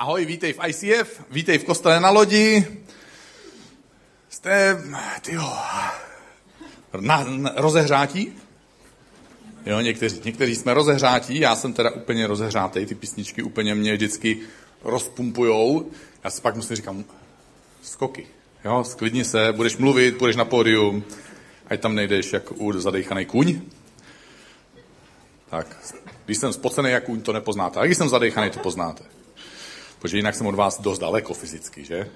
Ahoj, 0.00 0.24
vítej 0.24 0.56
v 0.56 0.60
ICF, 0.68 1.20
vítej 1.30 1.58
v 1.58 1.64
kostele 1.64 2.00
na 2.00 2.10
lodi. 2.10 2.64
Jste, 4.28 4.82
tyjo, 5.20 5.44
na, 7.00 7.24
na, 7.24 7.52
rozehřátí? 7.56 8.32
Jo, 9.66 9.80
někteří, 9.80 10.20
někteří 10.24 10.56
jsme 10.56 10.74
rozehřátí, 10.74 11.40
já 11.40 11.56
jsem 11.56 11.72
teda 11.72 11.90
úplně 11.90 12.26
rozehřátej, 12.26 12.86
ty 12.86 12.94
písničky 12.94 13.42
úplně 13.42 13.74
mě 13.74 13.92
vždycky 13.92 14.40
rozpumpujou. 14.84 15.90
Já 16.24 16.30
si 16.30 16.40
pak 16.40 16.56
musím 16.56 16.76
říkám, 16.76 17.04
skoky, 17.82 18.26
jo, 18.64 18.84
sklidni 18.84 19.24
se, 19.24 19.52
budeš 19.52 19.76
mluvit, 19.76 20.16
budeš 20.16 20.36
na 20.36 20.44
pódium, 20.44 21.04
ať 21.66 21.80
tam 21.80 21.94
nejdeš 21.94 22.32
jak 22.32 22.60
u 22.60 22.72
zadejchaný 22.72 23.26
kuň. 23.26 23.60
Tak, 25.50 25.76
když 26.24 26.38
jsem 26.38 26.52
spocený 26.52 26.90
jak 26.90 27.04
kůň, 27.04 27.20
to 27.20 27.32
nepoznáte, 27.32 27.80
a 27.80 27.84
když 27.84 27.96
jsem 27.96 28.08
zadejchaný, 28.08 28.50
to 28.50 28.58
poznáte. 28.58 29.19
Protože 30.00 30.16
jinak 30.16 30.34
jsem 30.34 30.46
od 30.46 30.54
vás 30.54 30.80
dost 30.80 30.98
daleko 30.98 31.34
fyzicky, 31.34 31.84
že? 31.84 32.10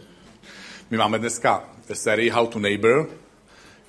My 0.90 0.96
máme 0.96 1.18
dneska 1.18 1.64
sérii 1.92 2.30
How 2.30 2.46
to 2.46 2.58
Neighbor. 2.58 3.10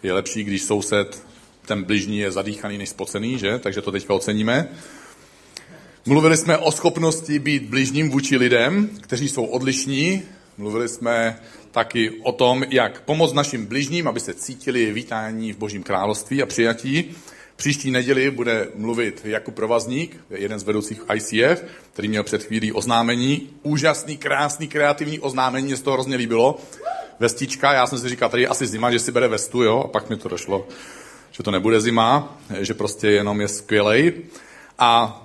Je 0.03 0.13
lepší, 0.13 0.43
když 0.43 0.63
soused, 0.63 1.23
ten 1.65 1.83
bližní 1.83 2.19
je 2.19 2.31
zadýchaný 2.31 2.77
než 2.77 2.89
spocený, 2.89 3.39
že? 3.39 3.59
Takže 3.59 3.81
to 3.81 3.91
teďka 3.91 4.13
oceníme. 4.13 4.67
Mluvili 6.05 6.37
jsme 6.37 6.57
o 6.57 6.71
schopnosti 6.71 7.39
být 7.39 7.63
bližním 7.63 8.09
vůči 8.09 8.37
lidem, 8.37 8.89
kteří 9.01 9.29
jsou 9.29 9.45
odlišní. 9.45 10.21
Mluvili 10.57 10.89
jsme 10.89 11.39
taky 11.71 12.09
o 12.23 12.31
tom, 12.31 12.63
jak 12.69 13.01
pomoct 13.01 13.33
našim 13.33 13.65
bližním, 13.65 14.07
aby 14.07 14.19
se 14.19 14.33
cítili 14.33 14.93
vítání 14.93 15.53
v 15.53 15.57
Božím 15.57 15.83
království 15.83 16.43
a 16.43 16.45
přijatí. 16.45 17.15
Příští 17.55 17.91
neděli 17.91 18.31
bude 18.31 18.67
mluvit 18.75 19.21
Jakub 19.23 19.55
Provazník, 19.55 20.17
jeden 20.29 20.59
z 20.59 20.63
vedoucích 20.63 21.01
ICF, 21.15 21.63
který 21.93 22.07
měl 22.07 22.23
před 22.23 22.43
chvílí 22.43 22.71
oznámení. 22.71 23.49
Úžasný, 23.63 24.17
krásný, 24.17 24.67
kreativní 24.67 25.19
oznámení, 25.19 25.67
mě 25.67 25.77
z 25.77 25.81
toho 25.81 25.93
hrozně 25.93 26.15
líbilo. 26.15 26.59
Vestička, 27.19 27.73
já 27.73 27.87
jsem 27.87 27.99
si 27.99 28.09
říkal, 28.09 28.29
tady 28.29 28.43
je 28.43 28.47
asi 28.47 28.67
zima, 28.67 28.91
že 28.91 28.99
si 28.99 29.11
bere 29.11 29.27
vestu, 29.27 29.63
jo, 29.63 29.81
a 29.85 29.87
pak 29.87 30.09
mi 30.09 30.17
to 30.17 30.29
došlo, 30.29 30.67
že 31.31 31.43
to 31.43 31.51
nebude 31.51 31.81
zima, 31.81 32.37
že 32.59 32.73
prostě 32.73 33.07
jenom 33.07 33.41
je 33.41 33.47
skvělej. 33.47 34.13
A 34.79 35.21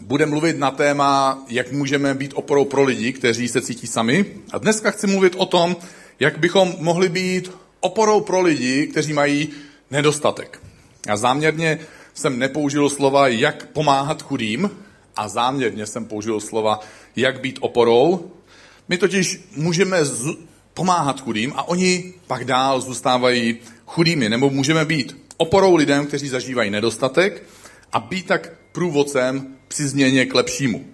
bude 0.00 0.26
mluvit 0.26 0.58
na 0.58 0.70
téma, 0.70 1.44
jak 1.48 1.72
můžeme 1.72 2.14
být 2.14 2.32
oporou 2.34 2.64
pro 2.64 2.82
lidi, 2.82 3.12
kteří 3.12 3.48
se 3.48 3.60
cítí 3.60 3.86
sami. 3.86 4.26
A 4.52 4.58
dneska 4.58 4.90
chci 4.90 5.06
mluvit 5.06 5.34
o 5.36 5.46
tom, 5.46 5.76
jak 6.20 6.38
bychom 6.38 6.74
mohli 6.78 7.08
být 7.08 7.50
oporou 7.80 8.20
pro 8.20 8.40
lidi, 8.40 8.86
kteří 8.86 9.12
mají 9.12 9.48
nedostatek. 9.90 10.60
A 11.08 11.16
záměrně 11.16 11.78
jsem 12.14 12.38
nepoužil 12.38 12.90
slova, 12.90 13.28
jak 13.28 13.66
pomáhat 13.66 14.22
chudým, 14.22 14.70
a 15.16 15.28
záměrně 15.28 15.86
jsem 15.86 16.04
použil 16.04 16.40
slova, 16.40 16.80
jak 17.16 17.40
být 17.40 17.58
oporou. 17.60 18.30
My 18.88 18.98
totiž 18.98 19.40
můžeme 19.56 20.04
z- 20.04 20.36
pomáhat 20.74 21.20
chudým 21.20 21.52
a 21.56 21.68
oni 21.68 22.14
pak 22.26 22.44
dál 22.44 22.80
zůstávají 22.80 23.58
chudými, 23.86 24.28
nebo 24.28 24.50
můžeme 24.50 24.84
být 24.84 25.16
oporou 25.36 25.76
lidem, 25.76 26.06
kteří 26.06 26.28
zažívají 26.28 26.70
nedostatek 26.70 27.42
a 27.92 28.00
být 28.00 28.26
tak 28.26 28.52
průvodcem 28.72 29.56
při 29.68 29.88
změně 29.88 30.26
k 30.26 30.34
lepšímu. 30.34 30.84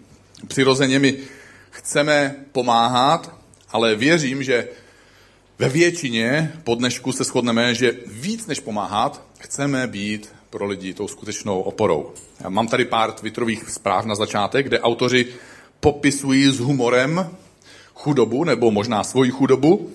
Přirozeně 0.48 0.98
my 0.98 1.16
chceme 1.70 2.34
pomáhat, 2.52 3.34
ale 3.68 3.94
věřím, 3.94 4.42
že 4.42 4.68
ve 5.58 5.68
většině 5.68 6.52
po 6.64 6.74
dnešku 6.74 7.12
se 7.12 7.24
shodneme, 7.24 7.74
že 7.74 7.94
víc 8.06 8.46
než 8.46 8.60
pomáhat, 8.60 9.22
chceme 9.38 9.86
být 9.86 10.32
pro 10.50 10.66
lidi 10.66 10.94
tou 10.94 11.08
skutečnou 11.08 11.60
oporou. 11.60 12.12
Já 12.40 12.48
mám 12.48 12.68
tady 12.68 12.84
pár 12.84 13.12
twitterových 13.12 13.70
zpráv 13.70 14.04
na 14.04 14.14
začátek, 14.14 14.66
kde 14.66 14.80
autoři 14.80 15.26
popisují 15.80 16.50
s 16.50 16.58
humorem 16.58 17.30
chudobu, 17.94 18.44
nebo 18.44 18.70
možná 18.70 19.04
svoji 19.04 19.30
chudobu. 19.30 19.90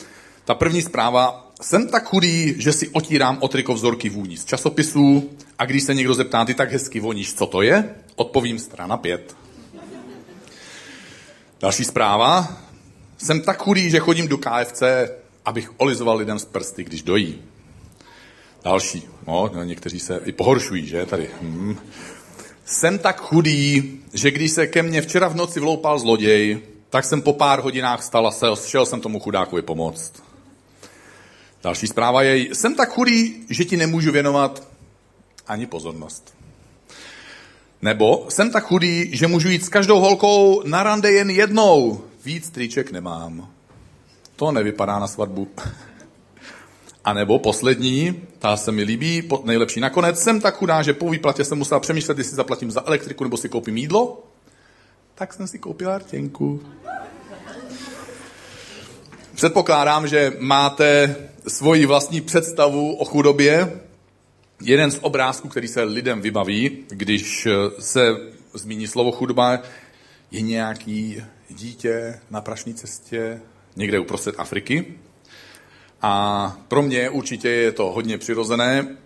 Ta 0.46 0.56
první 0.56 0.82
zpráva, 0.82 1.52
jsem 1.62 1.88
tak 1.88 2.06
chudý, 2.06 2.62
že 2.62 2.74
si 2.74 2.90
otírám 2.90 3.38
o 3.40 3.48
triko 3.48 3.74
vzorky 3.74 4.10
vůní 4.10 4.38
z 4.38 4.46
časopisů 4.46 5.30
a 5.58 5.66
když 5.66 5.84
se 5.84 5.94
někdo 5.94 6.14
zeptá, 6.14 6.46
ty 6.46 6.54
tak 6.54 6.72
hezky 6.72 7.00
voníš, 7.00 7.34
co 7.34 7.46
to 7.46 7.62
je? 7.62 7.96
Odpovím 8.16 8.60
strana 8.60 8.98
pět. 8.98 9.36
Další 11.60 11.84
zpráva, 11.84 12.58
jsem 13.18 13.42
tak 13.42 13.64
chudý, 13.64 13.90
že 13.90 14.00
chodím 14.00 14.28
do 14.28 14.38
KFC, 14.38 14.84
abych 15.52 15.72
olizoval 15.78 16.18
lidem 16.18 16.40
z 16.40 16.46
prsty, 16.46 16.84
když 16.84 17.04
dojí. 17.04 17.42
Další. 18.64 19.08
No, 19.28 19.50
no 19.54 19.64
někteří 19.64 20.00
se 20.00 20.22
i 20.26 20.32
pohoršují, 20.32 20.88
že, 20.88 21.06
tady. 21.06 21.30
Hmm. 21.42 21.78
Jsem 22.66 23.00
tak 23.00 23.22
chudý, 23.22 24.00
že 24.14 24.32
když 24.32 24.52
se 24.52 24.68
ke 24.68 24.84
mně 24.84 25.02
včera 25.02 25.28
v 25.28 25.36
noci 25.36 25.60
vloupal 25.60 26.00
zloděj, 26.00 26.60
tak 26.90 27.06
jsem 27.06 27.22
po 27.22 27.34
pár 27.34 27.60
hodinách 27.60 28.04
stal 28.04 28.28
a 28.28 28.56
šel 28.56 28.86
jsem 28.86 29.02
tomu 29.02 29.20
chudákovi 29.20 29.62
pomoct. 29.62 30.24
Další 31.64 31.88
zpráva 31.88 32.24
je, 32.24 32.56
jsem 32.56 32.76
tak 32.76 32.90
chudý, 32.90 33.44
že 33.50 33.66
ti 33.66 33.78
nemůžu 33.78 34.12
věnovat 34.12 34.68
ani 35.48 35.66
pozornost. 35.66 36.34
Nebo 37.82 38.26
jsem 38.30 38.52
tak 38.52 38.64
chudý, 38.64 39.18
že 39.18 39.28
můžu 39.28 39.50
jít 39.50 39.66
s 39.66 39.70
každou 39.70 40.00
holkou 40.00 40.64
na 40.66 40.84
rande 40.84 41.12
jen 41.12 41.30
jednou. 41.30 42.02
Víc 42.26 42.50
triček 42.50 42.92
nemám. 42.92 43.52
To 44.42 44.52
nevypadá 44.52 45.00
na 45.00 45.08
svatbu. 45.08 45.48
A 47.06 47.14
nebo 47.14 47.40
poslední, 47.40 48.22
ta 48.40 48.58
se 48.58 48.72
mi 48.72 48.84
líbí, 48.84 49.30
nejlepší 49.44 49.80
nakonec, 49.80 50.20
jsem 50.20 50.42
tak 50.42 50.56
chudá, 50.56 50.82
že 50.82 50.94
po 50.94 51.10
výplatě 51.10 51.44
jsem 51.44 51.58
musela 51.58 51.80
přemýšlet, 51.80 52.18
jestli 52.18 52.36
zaplatím 52.36 52.72
za 52.72 52.84
elektriku 52.86 53.24
nebo 53.24 53.38
si 53.38 53.50
koupím 53.50 53.78
jídlo. 53.78 54.24
Tak 55.16 55.34
jsem 55.34 55.48
si 55.48 55.60
koupila 55.60 55.98
rtěnku. 55.98 56.62
Předpokládám, 59.36 60.08
že 60.08 60.34
máte 60.40 61.16
svoji 61.48 61.86
vlastní 61.86 62.22
představu 62.22 62.96
o 62.96 63.06
chudobě. 63.06 63.82
Jeden 64.62 64.92
z 64.92 65.00
obrázků, 65.02 65.50
který 65.50 65.68
se 65.68 65.84
lidem 65.84 66.22
vybaví, 66.22 66.78
když 66.90 67.48
se 67.80 68.16
zmíní 68.54 68.88
slovo 68.88 69.12
chudoba, 69.12 69.60
je 70.32 70.42
nějaký 70.42 71.24
dítě 71.50 72.20
na 72.30 72.42
prašní 72.42 72.74
cestě 72.74 73.42
někde 73.76 74.00
uprostřed 74.00 74.36
Afriky. 74.38 74.86
A 76.02 76.58
pro 76.68 76.82
mě 76.82 77.10
určitě 77.10 77.50
je 77.50 77.72
to 77.72 77.92
hodně 77.92 78.18
přirozené 78.18 78.98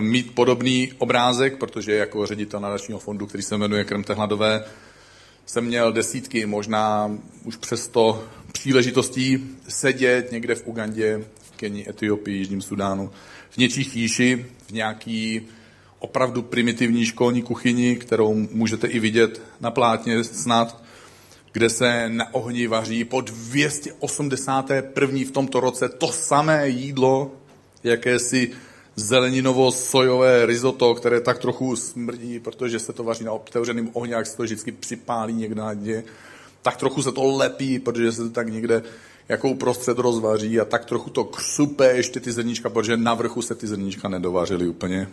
mít 0.00 0.34
podobný 0.34 0.92
obrázek, 0.98 1.56
protože 1.58 1.92
jako 1.92 2.26
ředitel 2.26 2.60
nadačního 2.60 3.00
fondu, 3.00 3.26
který 3.26 3.42
se 3.42 3.58
jmenuje 3.58 3.84
Kremte 3.84 4.14
hladové, 4.14 4.64
jsem 5.46 5.64
měl 5.64 5.92
desítky, 5.92 6.46
možná 6.46 7.18
už 7.44 7.56
přesto 7.56 8.24
příležitostí 8.52 9.56
sedět 9.68 10.32
někde 10.32 10.54
v 10.54 10.66
Ugandě, 10.66 11.24
v 11.42 11.50
Keni, 11.56 11.88
Etiopii, 11.88 12.38
Jižním 12.38 12.62
Sudánu, 12.62 13.10
v 13.50 13.58
něčí 13.58 13.84
chýši, 13.84 14.46
v 14.66 14.70
nějaký 14.70 15.40
opravdu 15.98 16.42
primitivní 16.42 17.06
školní 17.06 17.42
kuchyni, 17.42 17.96
kterou 17.96 18.34
můžete 18.34 18.86
i 18.86 19.00
vidět 19.00 19.42
na 19.60 19.70
plátně 19.70 20.24
snad, 20.24 20.81
kde 21.52 21.68
se 21.70 22.08
na 22.08 22.34
ohni 22.34 22.66
vaří 22.66 23.04
po 23.04 23.20
281. 23.20 25.18
v 25.28 25.30
tomto 25.30 25.60
roce 25.60 25.88
to 25.88 26.12
samé 26.12 26.68
jídlo, 26.68 27.30
jakési 27.84 28.50
zeleninovo-sojové 28.96 30.46
risotto, 30.46 30.94
které 30.94 31.20
tak 31.20 31.38
trochu 31.38 31.76
smrdí, 31.76 32.40
protože 32.40 32.78
se 32.78 32.92
to 32.92 33.04
vaří 33.04 33.24
na 33.24 33.32
otevřeném 33.32 33.90
ohni, 33.92 34.12
jak 34.12 34.26
se 34.26 34.36
to 34.36 34.42
vždycky 34.42 34.72
připálí 34.72 35.34
někde 35.34 35.60
na 35.60 35.74
dně. 35.74 36.04
Tak 36.62 36.76
trochu 36.76 37.02
se 37.02 37.12
to 37.12 37.24
lepí, 37.24 37.78
protože 37.78 38.12
se 38.12 38.22
to 38.22 38.30
tak 38.30 38.48
někde 38.48 38.82
jako 39.28 39.48
uprostřed 39.48 39.98
rozvaří 39.98 40.60
a 40.60 40.64
tak 40.64 40.84
trochu 40.84 41.10
to 41.10 41.24
křupe 41.24 41.96
ještě 41.96 42.20
ty 42.20 42.32
zrníčka, 42.32 42.70
protože 42.70 42.96
na 42.96 43.14
vrchu 43.14 43.42
se 43.42 43.54
ty 43.54 43.66
zrníčka 43.66 44.08
nedovařily 44.08 44.68
úplně. 44.68 45.08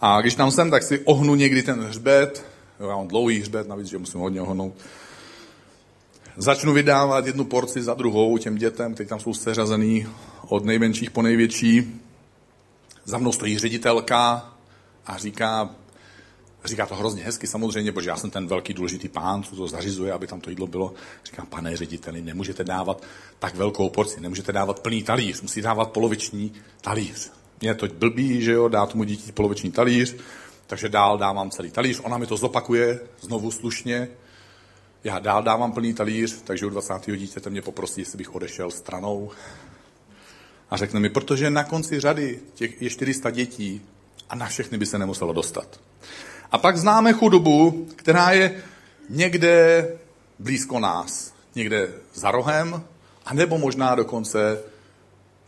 A 0.00 0.20
když 0.20 0.34
tam 0.34 0.50
jsem, 0.50 0.70
tak 0.70 0.82
si 0.82 0.98
ohnu 0.98 1.34
někdy 1.34 1.62
ten 1.62 1.80
hřbet, 1.80 2.44
já 2.80 2.86
mám 2.86 3.08
dlouhý 3.08 3.40
hřbet, 3.40 3.68
navíc, 3.68 3.86
že 3.86 3.98
musím 3.98 4.20
hodně 4.20 4.40
ohnout, 4.40 4.74
začnu 6.36 6.72
vydávat 6.72 7.26
jednu 7.26 7.44
porci 7.44 7.82
za 7.82 7.94
druhou 7.94 8.38
těm 8.38 8.56
dětem, 8.56 8.94
kteří 8.94 9.08
tam 9.08 9.20
jsou 9.20 9.34
seřazený 9.34 10.06
od 10.48 10.64
nejmenších 10.64 11.10
po 11.10 11.22
největší. 11.22 12.00
Za 13.04 13.18
mnou 13.18 13.32
stojí 13.32 13.58
ředitelka 13.58 14.52
a 15.06 15.18
říká, 15.18 15.70
říká 16.64 16.86
to 16.86 16.94
hrozně 16.94 17.24
hezky 17.24 17.46
samozřejmě, 17.46 17.92
protože 17.92 18.10
já 18.10 18.16
jsem 18.16 18.30
ten 18.30 18.46
velký 18.46 18.74
důležitý 18.74 19.08
pán, 19.08 19.42
co 19.42 19.56
to 19.56 19.68
zařizuje, 19.68 20.12
aby 20.12 20.26
tam 20.26 20.40
to 20.40 20.50
jídlo 20.50 20.66
bylo. 20.66 20.94
Říkám, 21.24 21.46
pane 21.46 21.76
řediteli, 21.76 22.22
nemůžete 22.22 22.64
dávat 22.64 23.02
tak 23.38 23.54
velkou 23.54 23.88
porci, 23.88 24.20
nemůžete 24.20 24.52
dávat 24.52 24.80
plný 24.80 25.02
talíř, 25.02 25.42
musí 25.42 25.62
dávat 25.62 25.90
poloviční 25.90 26.52
talíř. 26.80 27.32
Mě 27.60 27.74
to 27.74 27.86
blbý, 27.86 28.42
že 28.42 28.52
jo, 28.52 28.68
dá 28.68 28.86
tomu 28.86 29.04
dítě 29.04 29.32
poloviční 29.32 29.70
talíř, 29.70 30.16
takže 30.66 30.88
dál 30.88 31.18
dávám 31.18 31.50
celý 31.50 31.70
talíř. 31.70 32.00
Ona 32.04 32.18
mi 32.18 32.26
to 32.26 32.36
zopakuje 32.36 33.00
znovu 33.20 33.50
slušně, 33.50 34.08
já 35.06 35.18
dál 35.18 35.42
dávám 35.42 35.72
plný 35.72 35.94
talíř, 35.94 36.42
takže 36.44 36.66
u 36.66 36.70
20. 36.70 36.94
dítěte 37.16 37.50
mě 37.50 37.62
poprosí, 37.62 38.00
jestli 38.00 38.18
bych 38.18 38.34
odešel 38.34 38.70
stranou. 38.70 39.30
A 40.70 40.76
řekne 40.76 41.00
mi, 41.00 41.10
protože 41.10 41.50
na 41.50 41.64
konci 41.64 42.00
řady 42.00 42.40
těch 42.54 42.82
je 42.82 42.90
400 42.90 43.30
dětí 43.30 43.82
a 44.28 44.34
na 44.34 44.46
všechny 44.46 44.78
by 44.78 44.86
se 44.86 44.98
nemuselo 44.98 45.32
dostat. 45.32 45.80
A 46.50 46.58
pak 46.58 46.76
známe 46.76 47.12
chudobu, 47.12 47.86
která 47.96 48.30
je 48.30 48.62
někde 49.08 49.88
blízko 50.38 50.80
nás, 50.80 51.34
někde 51.54 51.92
za 52.14 52.30
rohem, 52.30 52.82
a 53.26 53.34
nebo 53.34 53.58
možná 53.58 53.94
dokonce 53.94 54.62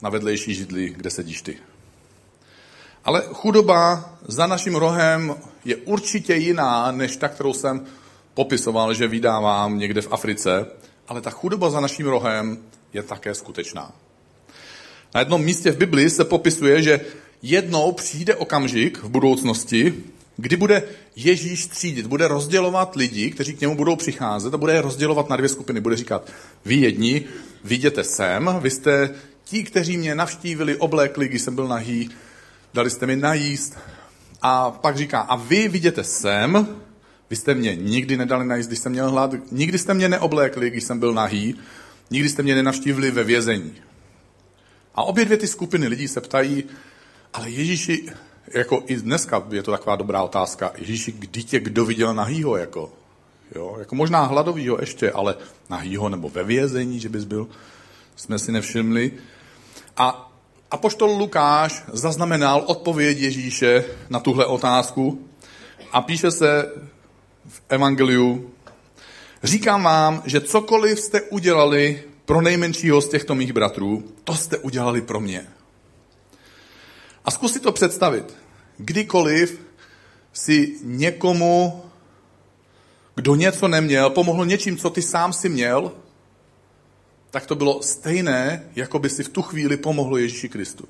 na 0.03 0.11
vedlejší 0.11 0.55
židli, 0.55 0.89
kde 0.89 1.11
sedíš 1.11 1.43
ty. 1.43 1.59
Ale 3.05 3.23
chudoba 3.33 4.13
za 4.29 4.47
naším 4.47 4.75
rohem 4.75 5.35
je 5.65 5.77
určitě 5.77 6.35
jiná, 6.35 6.93
než 6.93 7.17
ta, 7.17 7.29
kterou 7.29 7.53
jsem 7.53 7.87
popisoval, 8.39 8.95
že 8.95 9.09
vydávám 9.09 9.79
někde 9.79 10.01
v 10.03 10.13
Africe, 10.13 10.67
ale 11.09 11.21
ta 11.21 11.31
chudoba 11.31 11.71
za 11.71 11.81
naším 11.81 12.07
rohem 12.07 12.59
je 12.93 13.03
také 13.03 13.35
skutečná. 13.35 13.93
Na 15.15 15.21
jednom 15.21 15.43
místě 15.43 15.73
v 15.73 15.77
Biblii 15.77 16.11
se 16.11 16.25
popisuje, 16.25 16.83
že 16.83 17.01
jednou 17.43 17.93
přijde 17.93 18.35
okamžik 18.35 19.03
v 19.03 19.09
budoucnosti, 19.09 19.95
kdy 20.37 20.57
bude 20.57 20.83
Ježíš 21.17 21.67
třídit, 21.67 22.07
bude 22.07 22.29
rozdělovat 22.29 22.97
lidi, 22.97 23.31
kteří 23.31 23.55
k 23.55 23.61
němu 23.61 23.75
budou 23.75 23.97
přicházet 23.97 24.55
a 24.55 24.57
bude 24.57 24.73
je 24.73 24.83
rozdělovat 24.83 25.29
na 25.29 25.37
dvě 25.37 25.49
skupiny. 25.49 25.81
Bude 25.81 25.97
říkat, 25.97 26.31
vy 26.65 26.75
jedni, 26.75 27.25
viděte 27.65 28.05
sem, 28.05 28.51
vy 28.61 28.71
jste 28.71 29.11
ti, 29.45 29.63
kteří 29.65 29.97
mě 29.97 30.15
navštívili, 30.15 30.77
oblékli, 30.77 31.29
když 31.29 31.43
jsem 31.43 31.55
byl 31.55 31.69
nahý, 31.69 32.11
dali 32.75 32.91
jste 32.91 33.07
mi 33.07 33.17
najíst. 33.17 33.79
A 34.43 34.71
pak 34.71 34.97
říká, 34.97 35.21
a 35.21 35.37
vy 35.37 35.69
viděte 35.69 36.05
sem, 36.05 36.69
vy 37.31 37.37
jste 37.37 37.55
mě 37.55 37.77
nikdy 37.77 38.17
nedali 38.17 38.47
najíst, 38.47 38.69
když 38.69 38.79
jsem 38.79 38.93
měl 38.93 39.11
hlad, 39.11 39.35
nikdy 39.51 39.79
jste 39.79 39.95
mě 39.95 40.09
neoblékli, 40.09 40.71
když 40.71 40.85
jsem 40.85 40.99
byl 40.99 41.15
nahý, 41.15 41.55
nikdy 42.11 42.29
jste 42.29 42.43
mě 42.43 42.55
nenavštívili 42.55 43.11
ve 43.11 43.25
vězení. 43.25 43.75
A 44.95 45.03
obě 45.03 45.25
dvě 45.25 45.37
ty 45.37 45.47
skupiny 45.47 45.89
lidí 45.89 46.09
se 46.09 46.21
ptají, 46.21 46.65
ale 47.35 47.51
Ježíši, 47.51 48.07
jako 48.55 48.83
i 48.87 48.97
dneska 48.97 49.47
je 49.51 49.63
to 49.63 49.71
taková 49.71 49.97
dobrá 49.97 50.23
otázka, 50.23 50.73
Ježíši, 50.79 51.13
kdy 51.13 51.43
tě 51.43 51.61
kdo 51.61 51.85
viděl 51.85 52.15
nahýho, 52.15 52.57
jako, 52.57 52.93
jo, 53.55 53.77
jako 53.79 53.95
možná 53.95 54.25
hladovýho 54.25 54.77
ještě, 54.81 55.11
ale 55.11 55.35
nahýho 55.71 56.09
nebo 56.09 56.29
ve 56.29 56.45
vězení, 56.45 57.01
že 57.01 57.09
bys 57.09 57.25
byl, 57.25 57.49
jsme 58.17 58.39
si 58.39 58.53
nevšimli. 58.53 59.13
A 59.97 60.33
apoštol 60.71 61.11
Lukáš 61.11 61.85
zaznamenal 61.93 62.63
odpověď 62.67 63.19
Ježíše 63.19 63.85
na 64.11 64.21
tuhle 64.21 64.47
otázku 64.47 65.29
a 65.93 66.03
píše 66.03 66.31
se 66.31 66.73
v 67.49 67.63
Evangeliu, 67.69 68.51
říkám 69.43 69.83
vám, 69.83 70.23
že 70.27 70.41
cokoliv 70.41 71.01
jste 71.01 71.21
udělali 71.21 72.05
pro 72.25 72.41
nejmenšího 72.41 73.01
z 73.01 73.09
těchto 73.09 73.35
mých 73.35 73.53
bratrů, 73.53 74.05
to 74.25 74.35
jste 74.35 74.59
udělali 74.59 75.03
pro 75.03 75.21
mě. 75.21 75.47
A 77.25 77.31
zkus 77.31 77.53
si 77.53 77.61
to 77.61 77.73
představit. 77.73 78.37
Kdykoliv 78.77 79.61
si 80.33 80.77
někomu, 80.83 81.85
kdo 83.15 83.35
něco 83.35 83.69
neměl, 83.69 84.11
pomohl 84.11 84.47
něčím, 84.47 84.77
co 84.77 84.91
ty 84.91 85.03
sám 85.03 85.33
si 85.33 85.49
měl, 85.49 85.93
tak 87.31 87.47
to 87.47 87.55
bylo 87.55 87.83
stejné, 87.83 88.65
jako 88.77 88.99
by 88.99 89.11
si 89.11 89.25
v 89.25 89.29
tu 89.29 89.43
chvíli 89.43 89.77
pomohlo 89.77 90.17
Ježíši 90.17 90.49
Kristu. 90.49 90.89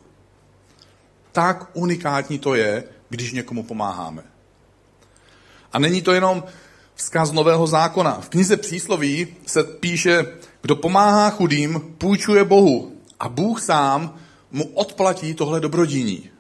Tak 1.33 1.71
unikátní 1.73 2.39
to 2.39 2.55
je, 2.55 2.85
když 3.09 3.33
někomu 3.33 3.63
pomáháme. 3.63 4.23
A 5.73 5.79
není 5.79 6.03
to 6.03 6.13
jenom 6.13 6.45
vzkaz 6.95 7.33
nového 7.33 7.67
zákona. 7.67 8.21
V 8.21 8.29
knize 8.29 8.57
přísloví 8.57 9.27
se 9.47 9.65
píše, 9.65 10.27
kdo 10.63 10.77
pomáhá 10.77 11.31
chudým, 11.31 11.95
půjčuje 11.99 12.45
Bohu 12.45 12.93
a 13.21 13.29
Bůh 13.29 13.63
sám 13.63 14.19
mu 14.51 14.65
odplatí 14.65 15.35
tohle 15.35 15.61
dobrodíní. 15.61 16.31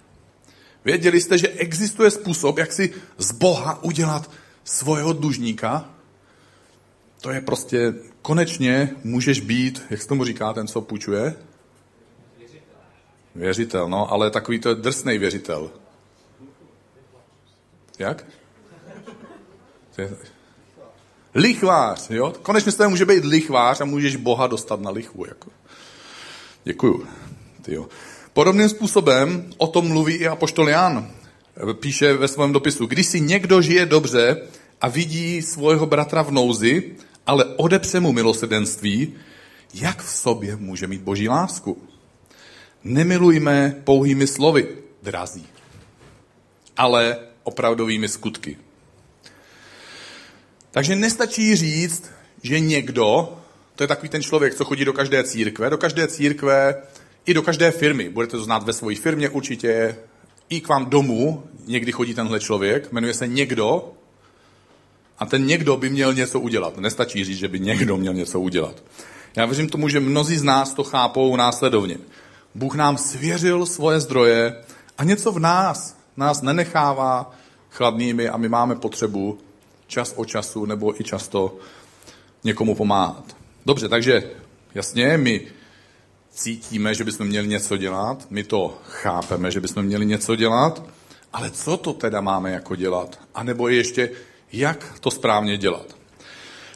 Věděli 0.85 1.21
jste, 1.21 1.39
že 1.39 1.49
existuje 1.49 2.11
způsob, 2.11 2.59
jak 2.59 2.73
si 2.73 2.95
z 3.19 3.33
Boha 3.33 3.83
udělat 3.83 4.31
svého 4.65 5.13
dlužníka? 5.13 5.91
To 7.21 7.31
je 7.31 7.41
prostě, 7.41 7.95
konečně 8.23 8.91
můžeš 9.05 9.41
být, 9.41 9.83
jak 9.91 10.03
se 10.03 10.09
tomu 10.09 10.25
říká 10.25 10.53
ten, 10.53 10.67
co 10.67 10.81
půjčuje? 10.81 11.35
Věřitel. 12.39 12.77
Věřitel, 13.35 13.89
no, 13.89 14.13
ale 14.13 14.31
takový 14.31 14.59
to 14.59 14.69
je 14.69 14.75
drsný 14.75 15.19
věřitel. 15.19 15.71
Jak? 17.99 18.25
Lichvář, 21.35 22.11
jo? 22.11 22.33
Konečně 22.43 22.73
z 22.73 22.89
může 22.89 23.05
být 23.05 23.25
lichvář 23.25 23.81
a 23.81 23.85
můžeš 23.85 24.17
Boha 24.17 24.47
dostat 24.47 24.81
na 24.81 24.91
lichvu. 24.91 25.25
Jako. 25.27 25.51
Děkuju. 26.65 27.07
Tyjo. 27.63 27.89
Podobným 28.33 28.69
způsobem 28.69 29.51
o 29.57 29.67
tom 29.67 29.89
mluví 29.89 30.15
i 30.15 30.27
apoštol 30.27 30.69
Jan. 30.69 31.11
Píše 31.73 32.13
ve 32.13 32.29
svém 32.29 32.53
dopisu, 32.53 32.87
když 32.87 33.07
si 33.07 33.21
někdo 33.21 33.63
žije 33.63 33.87
dobře 33.87 34.43
a 34.81 34.89
vidí 34.89 35.43
svého 35.43 35.87
bratra 35.87 36.23
v 36.23 36.31
nouzi, 36.31 36.97
ale 37.27 37.45
odepře 37.45 38.01
mu 38.01 38.13
milosrdenství, 38.13 39.15
jak 39.75 40.03
v 40.03 40.11
sobě 40.11 40.57
může 40.57 40.87
mít 40.87 41.03
boží 41.03 41.29
lásku? 41.29 41.83
Nemilujme 42.85 43.81
pouhými 43.85 44.27
slovy, 44.27 44.69
drazí, 45.03 45.47
ale 46.77 47.19
opravdovými 47.43 48.09
skutky. 48.09 48.57
Takže 50.79 50.97
nestačí 50.97 51.57
říct, 51.57 52.11
že 52.43 52.61
někdo, 52.61 53.39
to 53.77 53.83
je 53.83 53.89
takový 53.89 54.09
ten 54.09 54.23
člověk, 54.23 54.55
co 54.55 54.65
chodí 54.65 54.85
do 54.85 54.93
každé 54.93 55.25
církve, 55.25 55.71
do 55.71 55.79
každé 55.79 56.09
církve 56.09 56.75
i 57.27 57.35
do 57.35 57.43
každé 57.43 57.71
firmy. 57.71 58.09
Budete 58.09 58.37
to 58.37 58.45
znát 58.45 58.63
ve 58.63 58.73
své 58.73 58.95
firmě 58.95 59.29
určitě, 59.29 59.97
i 60.49 60.61
k 60.61 60.69
vám 60.69 60.87
domů 60.87 61.43
někdy 61.67 61.93
chodí 61.93 62.15
tenhle 62.15 62.41
člověk, 62.41 62.93
jmenuje 62.93 63.15
se 63.15 63.27
někdo 63.27 63.93
a 65.19 65.27
ten 65.27 65.47
někdo 65.47 65.77
by 65.77 65.91
měl 65.91 66.15
něco 66.15 66.41
udělat. 66.41 66.79
Nestačí 66.79 67.25
říct, 67.25 67.39
že 67.39 67.49
by 67.49 67.61
někdo 67.61 67.97
měl 67.97 68.15
něco 68.15 68.41
udělat. 68.41 68.83
Já 69.37 69.47
věřím 69.47 69.69
tomu, 69.69 69.89
že 69.89 70.01
mnozí 70.01 70.39
z 70.39 70.43
nás 70.43 70.75
to 70.75 70.85
chápou 70.85 71.37
následovně. 71.37 71.99
Bůh 72.55 72.75
nám 72.75 72.99
svěřil 72.99 73.67
svoje 73.67 74.01
zdroje 74.01 74.57
a 74.99 75.05
něco 75.05 75.33
v 75.33 75.39
nás 75.39 75.99
nás 76.17 76.43
nenechává 76.43 77.35
chladnými 77.71 78.29
a 78.29 78.37
my 78.37 78.49
máme 78.49 78.77
potřebu 78.77 79.39
čas 79.89 80.13
od 80.17 80.25
času 80.25 80.65
nebo 80.65 81.01
i 81.01 81.05
často 81.05 81.57
někomu 82.45 82.75
pomáhat. 82.75 83.37
Dobře, 83.67 83.89
takže 83.89 84.31
jasně, 84.75 85.19
my 85.19 85.41
cítíme, 86.31 86.95
že 86.95 87.05
bychom 87.05 87.27
měli 87.27 87.49
něco 87.49 87.77
dělat, 87.77 88.27
my 88.31 88.45
to 88.45 88.79
chápeme, 88.85 89.51
že 89.51 89.61
bychom 89.61 89.83
měli 89.83 90.07
něco 90.07 90.37
dělat, 90.37 90.83
ale 91.33 91.51
co 91.51 91.77
to 91.77 91.93
teda 91.93 92.21
máme 92.21 92.53
jako 92.53 92.77
dělat? 92.77 93.21
A 93.35 93.43
nebo 93.43 93.69
ještě, 93.69 94.11
jak 94.53 94.99
to 95.01 95.11
správně 95.11 95.57
dělat? 95.57 95.97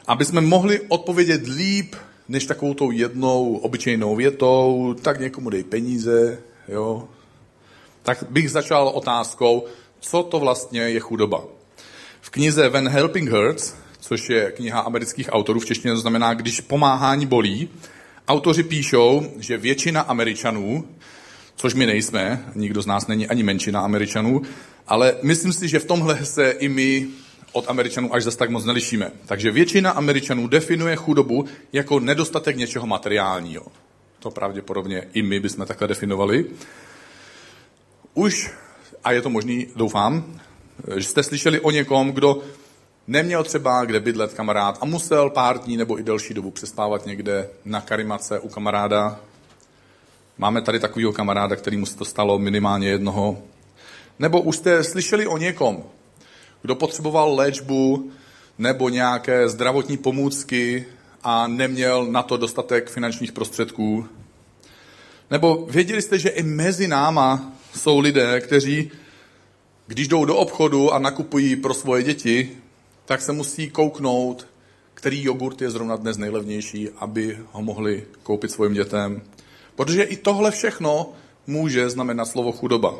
Aby 0.07 0.25
jsme 0.25 0.41
mohli 0.41 0.81
odpovědět 0.87 1.47
líp, 1.47 1.95
než 2.27 2.45
takovou 2.45 2.73
tou 2.73 2.91
jednou 2.91 3.55
obyčejnou 3.55 4.15
větou, 4.15 4.95
tak 5.01 5.19
někomu 5.19 5.49
dej 5.49 5.63
peníze, 5.63 6.41
jo, 6.67 7.07
tak 8.01 8.23
bych 8.29 8.51
začal 8.51 8.87
otázkou, 8.87 9.65
co 9.99 10.23
to 10.23 10.39
vlastně 10.39 10.81
je 10.81 10.99
chudoba. 10.99 11.43
V 12.23 12.29
knize 12.29 12.69
When 12.69 12.89
Helping 12.89 13.29
Hurts, 13.29 13.75
což 13.99 14.29
je 14.29 14.51
kniha 14.51 14.79
amerických 14.79 15.29
autorů, 15.31 15.59
v 15.59 15.65
češtině 15.65 15.93
to 15.93 15.99
znamená, 15.99 16.33
když 16.33 16.61
pomáhání 16.61 17.25
bolí, 17.25 17.69
autoři 18.27 18.63
píšou, 18.63 19.33
že 19.39 19.57
většina 19.57 20.01
Američanů, 20.01 20.87
což 21.55 21.73
my 21.73 21.85
nejsme, 21.85 22.45
nikdo 22.55 22.81
z 22.81 22.85
nás 22.85 23.07
není 23.07 23.27
ani 23.27 23.43
menšina 23.43 23.81
Američanů, 23.81 24.41
ale 24.87 25.15
myslím 25.21 25.53
si, 25.53 25.67
že 25.67 25.79
v 25.79 25.85
tomhle 25.85 26.25
se 26.25 26.49
i 26.49 26.69
my 26.69 27.07
od 27.51 27.69
Američanů 27.69 28.15
až 28.15 28.23
zase 28.23 28.37
tak 28.37 28.49
moc 28.49 28.65
nelišíme. 28.65 29.11
Takže 29.25 29.51
většina 29.51 29.91
Američanů 29.91 30.47
definuje 30.47 30.95
chudobu 30.95 31.45
jako 31.73 31.99
nedostatek 31.99 32.57
něčeho 32.57 32.87
materiálního. 32.87 33.65
To 34.19 34.31
pravděpodobně 34.31 35.07
i 35.13 35.21
my 35.21 35.39
bychom 35.39 35.65
takhle 35.65 35.87
definovali. 35.87 36.45
Už, 38.13 38.51
a 39.03 39.11
je 39.11 39.21
to 39.21 39.29
možný, 39.29 39.67
doufám, 39.75 40.39
že 40.95 41.07
jste 41.07 41.23
slyšeli 41.23 41.59
o 41.59 41.71
někom, 41.71 42.11
kdo 42.11 42.41
neměl 43.07 43.43
třeba 43.43 43.85
kde 43.85 43.99
bydlet 43.99 44.33
kamarád 44.33 44.77
a 44.81 44.85
musel 44.85 45.29
pár 45.29 45.59
dní 45.59 45.77
nebo 45.77 45.99
i 45.99 46.03
delší 46.03 46.33
dobu 46.33 46.51
přespávat 46.51 47.05
někde 47.05 47.49
na 47.65 47.81
karimace 47.81 48.39
u 48.39 48.49
kamaráda. 48.49 49.19
Máme 50.37 50.61
tady 50.61 50.79
takového 50.79 51.13
kamaráda, 51.13 51.55
který 51.55 51.77
mu 51.77 51.85
se 51.85 51.97
to 51.97 52.05
stalo 52.05 52.39
minimálně 52.39 52.89
jednoho. 52.89 53.37
Nebo 54.19 54.41
už 54.41 54.57
jste 54.57 54.83
slyšeli 54.83 55.27
o 55.27 55.37
někom, 55.37 55.83
kdo 56.61 56.75
potřeboval 56.75 57.35
léčbu 57.35 58.11
nebo 58.57 58.89
nějaké 58.89 59.49
zdravotní 59.49 59.97
pomůcky 59.97 60.85
a 61.23 61.47
neměl 61.47 62.05
na 62.05 62.23
to 62.23 62.37
dostatek 62.37 62.89
finančních 62.89 63.31
prostředků. 63.31 64.07
Nebo 65.31 65.67
věděli 65.69 66.01
jste, 66.01 66.19
že 66.19 66.29
i 66.29 66.43
mezi 66.43 66.87
náma 66.87 67.51
jsou 67.75 67.99
lidé, 67.99 68.41
kteří 68.41 68.91
když 69.87 70.07
jdou 70.07 70.25
do 70.25 70.35
obchodu 70.35 70.93
a 70.93 70.99
nakupují 70.99 71.55
pro 71.55 71.73
svoje 71.73 72.03
děti, 72.03 72.49
tak 73.05 73.21
se 73.21 73.31
musí 73.31 73.69
kouknout, 73.69 74.47
který 74.93 75.23
jogurt 75.23 75.61
je 75.61 75.71
zrovna 75.71 75.95
dnes 75.95 76.17
nejlevnější, 76.17 76.89
aby 76.97 77.37
ho 77.51 77.61
mohli 77.61 78.03
koupit 78.23 78.51
svým 78.51 78.73
dětem. 78.73 79.21
Protože 79.75 80.03
i 80.03 80.17
tohle 80.17 80.51
všechno 80.51 81.13
může 81.47 81.89
znamenat 81.89 82.25
slovo 82.25 82.51
chudoba. 82.51 82.95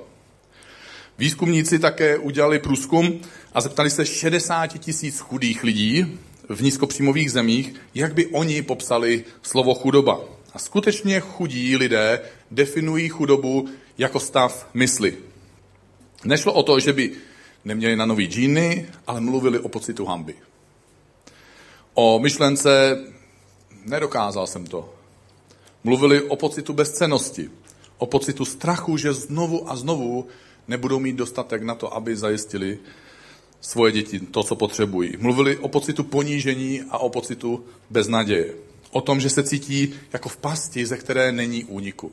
Výzkumníci 1.17 1.79
také 1.79 2.17
udělali 2.17 2.59
průzkum 2.59 3.21
a 3.53 3.61
zeptali 3.61 3.89
se 3.89 4.05
60 4.05 4.67
tisíc 4.67 5.19
chudých 5.19 5.63
lidí 5.63 6.19
v 6.49 6.61
nízkopříjmových 6.61 7.31
zemích, 7.31 7.73
jak 7.95 8.13
by 8.13 8.25
oni 8.25 8.61
popsali 8.61 9.23
slovo 9.41 9.73
chudoba. 9.73 10.19
A 10.53 10.59
skutečně 10.59 11.19
chudí 11.19 11.77
lidé 11.77 12.21
definují 12.51 13.09
chudobu 13.09 13.69
jako 13.97 14.19
stav 14.19 14.69
mysli. 14.73 15.17
Nešlo 16.25 16.53
o 16.53 16.63
to, 16.63 16.79
že 16.79 16.93
by 16.93 17.11
neměli 17.65 17.95
na 17.95 18.05
nový 18.05 18.25
džíny, 18.25 18.89
ale 19.07 19.21
mluvili 19.21 19.59
o 19.59 19.69
pocitu 19.69 20.05
hamby. 20.05 20.35
O 21.93 22.19
myšlence 22.19 22.97
nedokázal 23.85 24.47
jsem 24.47 24.65
to. 24.65 24.93
Mluvili 25.83 26.21
o 26.21 26.35
pocitu 26.35 26.73
bezcenosti, 26.73 27.49
o 27.97 28.05
pocitu 28.05 28.45
strachu, 28.45 28.97
že 28.97 29.13
znovu 29.13 29.71
a 29.71 29.75
znovu 29.75 30.27
nebudou 30.67 30.99
mít 30.99 31.15
dostatek 31.15 31.63
na 31.63 31.75
to, 31.75 31.93
aby 31.93 32.15
zajistili 32.15 32.79
svoje 33.61 33.91
děti 33.91 34.19
to, 34.19 34.43
co 34.43 34.55
potřebují. 34.55 35.17
Mluvili 35.19 35.57
o 35.57 35.67
pocitu 35.67 36.03
ponížení 36.03 36.81
a 36.89 36.97
o 36.97 37.09
pocitu 37.09 37.65
beznaděje. 37.89 38.53
O 38.91 39.01
tom, 39.01 39.19
že 39.19 39.29
se 39.29 39.43
cítí 39.43 39.93
jako 40.13 40.29
v 40.29 40.37
pasti, 40.37 40.85
ze 40.85 40.97
které 40.97 41.31
není 41.31 41.65
úniku. 41.65 42.11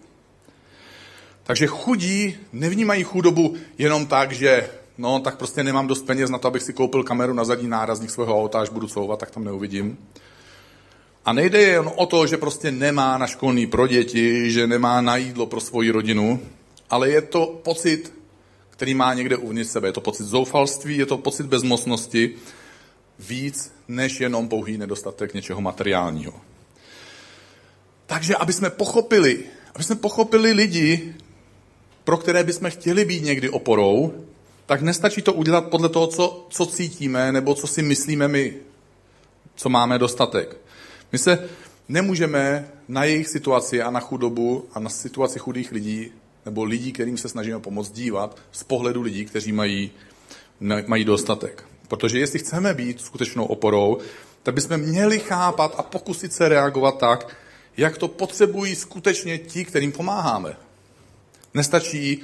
Takže 1.50 1.66
chudí 1.66 2.36
nevnímají 2.52 3.04
chudobu 3.04 3.54
jenom 3.78 4.06
tak, 4.06 4.32
že 4.32 4.70
no, 4.98 5.20
tak 5.20 5.38
prostě 5.38 5.64
nemám 5.64 5.86
dost 5.86 6.06
peněz 6.06 6.30
na 6.30 6.38
to, 6.38 6.48
abych 6.48 6.62
si 6.62 6.72
koupil 6.72 7.02
kameru 7.02 7.34
na 7.34 7.44
zadní 7.44 7.68
nárazník 7.68 8.10
svého 8.10 8.42
auta, 8.42 8.60
až 8.60 8.68
budu 8.68 8.88
couvat, 8.88 9.18
tak 9.18 9.30
tam 9.30 9.44
neuvidím. 9.44 9.98
A 11.24 11.32
nejde 11.32 11.62
jen 11.62 11.90
o 11.96 12.06
to, 12.06 12.26
že 12.26 12.36
prostě 12.36 12.70
nemá 12.70 13.18
na 13.18 13.26
školní 13.26 13.66
pro 13.66 13.86
děti, 13.86 14.50
že 14.50 14.66
nemá 14.66 15.00
na 15.00 15.16
jídlo 15.16 15.46
pro 15.46 15.60
svoji 15.60 15.90
rodinu, 15.90 16.40
ale 16.90 17.10
je 17.10 17.22
to 17.22 17.60
pocit, 17.62 18.12
který 18.70 18.94
má 18.94 19.14
někde 19.14 19.36
uvnitř 19.36 19.70
sebe. 19.70 19.88
Je 19.88 19.92
to 19.92 20.00
pocit 20.00 20.24
zoufalství, 20.24 20.98
je 20.98 21.06
to 21.06 21.18
pocit 21.18 21.46
bezmocnosti, 21.46 22.34
víc 23.18 23.72
než 23.88 24.20
jenom 24.20 24.48
pouhý 24.48 24.78
nedostatek 24.78 25.34
něčeho 25.34 25.60
materiálního. 25.60 26.32
Takže 28.06 28.36
aby 28.36 28.52
jsme 28.52 28.70
pochopili, 28.70 29.44
aby 29.74 29.84
jsme 29.84 29.96
pochopili 29.96 30.52
lidi, 30.52 31.14
pro 32.10 32.16
které 32.16 32.44
bychom 32.44 32.70
chtěli 32.70 33.04
být 33.04 33.24
někdy 33.24 33.48
oporou, 33.50 34.24
tak 34.66 34.82
nestačí 34.82 35.22
to 35.22 35.32
udělat 35.32 35.68
podle 35.68 35.88
toho, 35.88 36.06
co, 36.06 36.46
co 36.50 36.66
cítíme 36.66 37.32
nebo 37.32 37.54
co 37.54 37.66
si 37.66 37.82
myslíme 37.82 38.28
my, 38.28 38.54
co 39.54 39.68
máme 39.68 39.98
dostatek. 39.98 40.56
My 41.12 41.18
se 41.18 41.48
nemůžeme 41.88 42.68
na 42.88 43.04
jejich 43.04 43.28
situaci 43.28 43.82
a 43.82 43.90
na 43.90 44.00
chudobu 44.00 44.66
a 44.72 44.80
na 44.80 44.90
situaci 44.90 45.38
chudých 45.38 45.72
lidí 45.72 46.12
nebo 46.44 46.64
lidí, 46.64 46.92
kterým 46.92 47.18
se 47.18 47.28
snažíme 47.28 47.60
pomoct 47.60 47.90
dívat 47.90 48.36
z 48.52 48.64
pohledu 48.64 49.02
lidí, 49.02 49.24
kteří 49.24 49.52
mají, 49.52 49.90
mají 50.86 51.04
dostatek. 51.04 51.64
Protože 51.88 52.18
jestli 52.18 52.38
chceme 52.38 52.74
být 52.74 53.00
skutečnou 53.00 53.44
oporou, 53.44 53.98
tak 54.42 54.54
bychom 54.54 54.78
měli 54.78 55.18
chápat 55.18 55.74
a 55.78 55.82
pokusit 55.82 56.32
se 56.32 56.48
reagovat 56.48 56.98
tak, 56.98 57.36
jak 57.76 57.98
to 57.98 58.08
potřebují 58.08 58.74
skutečně 58.76 59.38
ti, 59.38 59.64
kterým 59.64 59.92
pomáháme. 59.92 60.56
Nestačí 61.54 62.22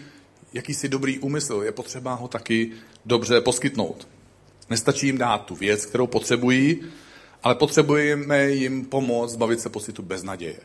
jakýsi 0.53 0.89
dobrý 0.89 1.19
úmysl, 1.19 1.63
je 1.65 1.73
potřeba 1.73 2.15
ho 2.15 2.29
taky 2.29 2.73
dobře 3.05 3.41
poskytnout. 3.41 4.09
Nestačí 4.71 5.07
jim 5.07 5.19
dát 5.19 5.39
tu 5.39 5.55
věc, 5.55 5.87
kterou 5.87 6.07
potřebují, 6.07 6.83
ale 7.43 7.55
potřebujeme 7.55 8.51
jim 8.51 8.85
pomoct 8.85 9.33
zbavit 9.33 9.61
se 9.61 9.69
pocitu 9.69 10.03
beznaděje. 10.03 10.61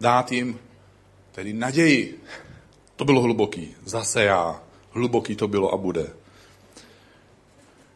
Dát 0.00 0.32
jim 0.32 0.58
tedy 1.32 1.52
naději. 1.52 2.22
To 2.96 3.04
bylo 3.04 3.20
hluboký. 3.20 3.74
Zase 3.84 4.22
já. 4.22 4.62
Hluboký 4.90 5.36
to 5.36 5.48
bylo 5.48 5.72
a 5.72 5.76
bude. 5.76 6.12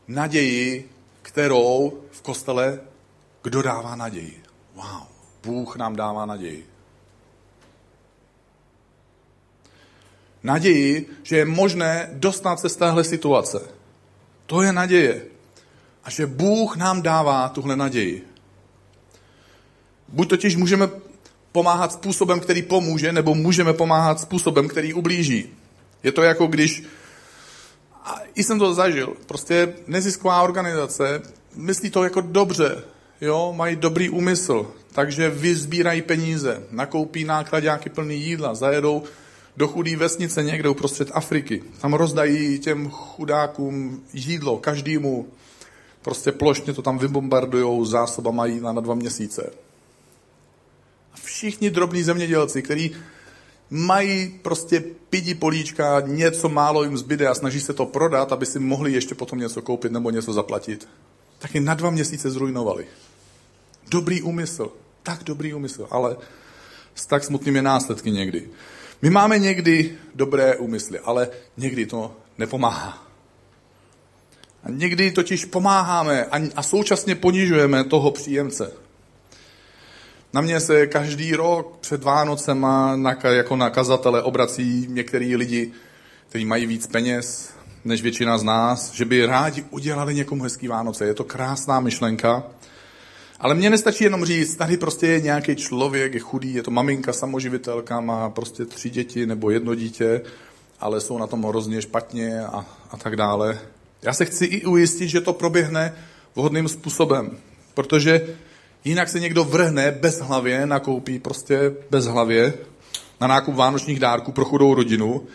Naději, 0.08 0.90
kterou 1.22 2.02
v 2.10 2.22
kostele 2.22 2.80
kdo 3.42 3.62
dává 3.62 3.96
naději? 3.96 4.42
Wow, 4.74 5.06
Bůh 5.42 5.76
nám 5.76 5.96
dává 5.96 6.26
naději. 6.26 6.66
Naději, 10.42 11.06
že 11.22 11.36
je 11.36 11.44
možné 11.44 12.10
dostat 12.12 12.60
se 12.60 12.68
z 12.68 12.76
téhle 12.76 13.04
situace. 13.04 13.60
To 14.46 14.62
je 14.62 14.72
naděje. 14.72 15.22
A 16.04 16.10
že 16.10 16.26
Bůh 16.26 16.76
nám 16.76 17.02
dává 17.02 17.48
tuhle 17.48 17.76
naději. 17.76 18.26
Buď 20.08 20.28
totiž 20.28 20.56
můžeme 20.56 20.88
pomáhat 21.52 21.92
způsobem, 21.92 22.40
který 22.40 22.62
pomůže, 22.62 23.12
nebo 23.12 23.34
můžeme 23.34 23.72
pomáhat 23.72 24.20
způsobem, 24.20 24.68
který 24.68 24.94
ublíží. 24.94 25.54
Je 26.02 26.12
to 26.12 26.22
jako 26.22 26.46
když, 26.46 26.82
a 28.04 28.20
i 28.34 28.42
jsem 28.42 28.58
to 28.58 28.74
zažil, 28.74 29.16
prostě 29.26 29.74
nezisková 29.86 30.42
organizace 30.42 31.22
myslí 31.54 31.90
to 31.90 32.04
jako 32.04 32.20
dobře, 32.20 32.82
jo, 33.20 33.52
mají 33.56 33.76
dobrý 33.76 34.10
úmysl, 34.10 34.72
takže 34.92 35.30
vyzbírají 35.30 36.02
peníze, 36.02 36.62
nakoupí 36.70 37.24
nákladňáky 37.24 37.90
plný 37.90 38.22
jídla, 38.22 38.54
zajedou 38.54 39.02
do 39.58 39.68
chudé 39.68 39.96
vesnice 39.96 40.42
někde 40.42 40.68
uprostřed 40.68 41.10
Afriky. 41.14 41.62
Tam 41.80 41.94
rozdají 41.94 42.58
těm 42.58 42.90
chudákům 42.90 44.02
jídlo, 44.12 44.58
každému. 44.58 45.28
Prostě 46.02 46.32
plošně 46.32 46.72
to 46.72 46.82
tam 46.82 46.98
vybombardují 46.98 47.86
zásobama 47.86 48.46
jídla 48.46 48.72
na 48.72 48.80
dva 48.80 48.94
měsíce. 48.94 49.52
A 51.12 51.16
všichni 51.24 51.70
drobní 51.70 52.02
zemědělci, 52.02 52.62
kteří 52.62 52.90
mají 53.70 54.28
prostě 54.42 54.84
pidi 55.10 55.34
políčka, 55.34 56.00
něco 56.06 56.48
málo 56.48 56.84
jim 56.84 56.98
zbyde 56.98 57.28
a 57.28 57.34
snaží 57.34 57.60
se 57.60 57.72
to 57.72 57.86
prodat, 57.86 58.32
aby 58.32 58.46
si 58.46 58.58
mohli 58.58 58.92
ještě 58.92 59.14
potom 59.14 59.38
něco 59.38 59.62
koupit 59.62 59.92
nebo 59.92 60.10
něco 60.10 60.32
zaplatit, 60.32 60.88
taky 61.38 61.60
na 61.60 61.74
dva 61.74 61.90
měsíce 61.90 62.30
zrujnovali. 62.30 62.86
Dobrý 63.90 64.22
úmysl, 64.22 64.70
tak 65.02 65.24
dobrý 65.24 65.54
úmysl, 65.54 65.88
ale 65.90 66.16
s 66.94 67.06
tak 67.06 67.24
smutnými 67.24 67.62
následky 67.62 68.10
někdy. 68.10 68.48
My 69.02 69.10
máme 69.10 69.38
někdy 69.38 69.98
dobré 70.14 70.56
úmysly, 70.56 70.98
ale 70.98 71.28
někdy 71.56 71.86
to 71.86 72.16
nepomáhá. 72.38 73.08
A 74.64 74.70
někdy 74.70 75.10
totiž 75.10 75.44
pomáháme 75.44 76.24
a, 76.56 76.62
současně 76.62 77.14
ponižujeme 77.14 77.84
toho 77.84 78.10
příjemce. 78.10 78.72
Na 80.32 80.40
mě 80.40 80.60
se 80.60 80.86
každý 80.86 81.34
rok 81.34 81.76
před 81.80 82.02
Vánocema 82.02 82.98
jako 83.24 83.56
na 83.56 83.70
kazatele 83.70 84.22
obrací 84.22 84.86
některý 84.88 85.36
lidi, 85.36 85.72
kteří 86.28 86.44
mají 86.44 86.66
víc 86.66 86.86
peněz 86.86 87.50
než 87.84 88.02
většina 88.02 88.38
z 88.38 88.42
nás, 88.42 88.92
že 88.92 89.04
by 89.04 89.26
rádi 89.26 89.64
udělali 89.70 90.14
někomu 90.14 90.42
hezký 90.42 90.68
Vánoce. 90.68 91.04
Je 91.04 91.14
to 91.14 91.24
krásná 91.24 91.80
myšlenka, 91.80 92.42
ale 93.40 93.54
mně 93.54 93.70
nestačí 93.70 94.04
jenom 94.04 94.24
říct, 94.24 94.56
tady 94.56 94.76
prostě 94.76 95.06
je 95.06 95.20
nějaký 95.20 95.56
člověk, 95.56 96.14
je 96.14 96.20
chudý, 96.20 96.54
je 96.54 96.62
to 96.62 96.70
maminka, 96.70 97.12
samoživitelka, 97.12 98.00
má 98.00 98.30
prostě 98.30 98.64
tři 98.64 98.90
děti 98.90 99.26
nebo 99.26 99.50
jedno 99.50 99.74
dítě, 99.74 100.20
ale 100.80 101.00
jsou 101.00 101.18
na 101.18 101.26
tom 101.26 101.42
hrozně 101.42 101.82
špatně 101.82 102.40
a, 102.40 102.66
a 102.90 102.96
tak 102.96 103.16
dále. 103.16 103.60
Já 104.02 104.12
se 104.12 104.24
chci 104.24 104.44
i 104.44 104.66
ujistit, 104.66 105.08
že 105.08 105.20
to 105.20 105.32
proběhne 105.32 105.94
vhodným 106.34 106.68
způsobem, 106.68 107.38
protože 107.74 108.36
jinak 108.84 109.08
se 109.08 109.20
někdo 109.20 109.44
vrhne 109.44 109.90
bez 109.90 110.20
hlavě, 110.20 110.66
nakoupí 110.66 111.18
prostě 111.18 111.72
bez 111.90 112.04
hlavě 112.06 112.54
na 113.20 113.26
nákup 113.26 113.54
vánočních 113.54 114.00
dárků 114.00 114.32
pro 114.32 114.44
chudou 114.44 114.74
rodinu 114.74 115.26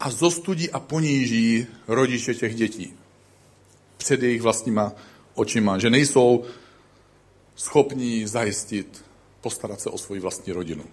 a 0.00 0.10
zostudí 0.10 0.70
a 0.70 0.80
poníží 0.80 1.66
rodiče 1.88 2.34
těch 2.34 2.54
dětí 2.54 2.94
před 3.96 4.22
jejich 4.22 4.42
vlastníma 4.42 4.92
očima, 5.34 5.78
že 5.78 5.90
nejsou 5.90 6.44
schopní 7.56 8.26
zajistit, 8.26 9.04
postarat 9.40 9.80
se 9.80 9.90
o 9.90 9.98
svoji 9.98 10.20
vlastní 10.20 10.52
rodinu. 10.52 10.84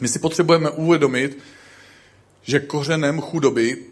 My 0.00 0.08
si 0.08 0.18
potřebujeme 0.18 0.70
uvědomit, 0.70 1.38
že 2.42 2.60
kořenem 2.60 3.20
chudoby 3.20 3.84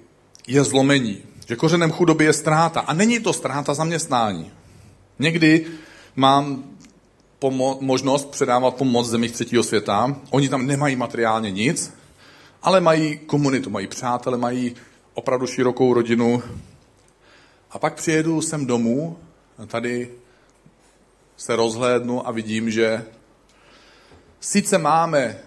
je 0.47 0.65
zlomení. 0.65 1.23
Že 1.49 1.57
kořenem 1.57 1.93
chudoby 1.93 2.25
je 2.25 2.33
ztráta. 2.33 2.81
A 2.81 2.95
není 2.95 3.21
to 3.21 3.33
ztráta 3.33 3.75
zaměstnání. 3.75 4.51
Někdy 5.19 5.67
mám 6.17 6.65
pomo- 7.41 7.79
možnost 7.81 8.31
předávat 8.31 8.75
pomoc 8.75 9.07
zemích 9.07 9.33
třetího 9.33 9.63
světa. 9.63 10.17
Oni 10.31 10.49
tam 10.49 10.67
nemají 10.67 10.97
materiálně 10.97 11.51
nic, 11.51 11.95
ale 12.63 12.81
mají 12.81 13.19
komunitu, 13.19 13.71
mají 13.71 13.87
přátele, 13.87 14.39
mají 14.39 14.75
opravdu 15.15 15.47
širokou 15.47 15.95
rodinu. 15.95 16.43
A 17.71 17.79
pak 17.79 17.95
přijedu 17.95 18.43
sem 18.43 18.67
domů, 18.67 19.19
tady 19.67 20.11
se 21.37 21.57
rozhlédnu 21.57 22.29
a 22.29 22.31
vidím, 22.31 22.71
že 22.71 23.05
sice 24.41 24.79
máme 24.79 25.39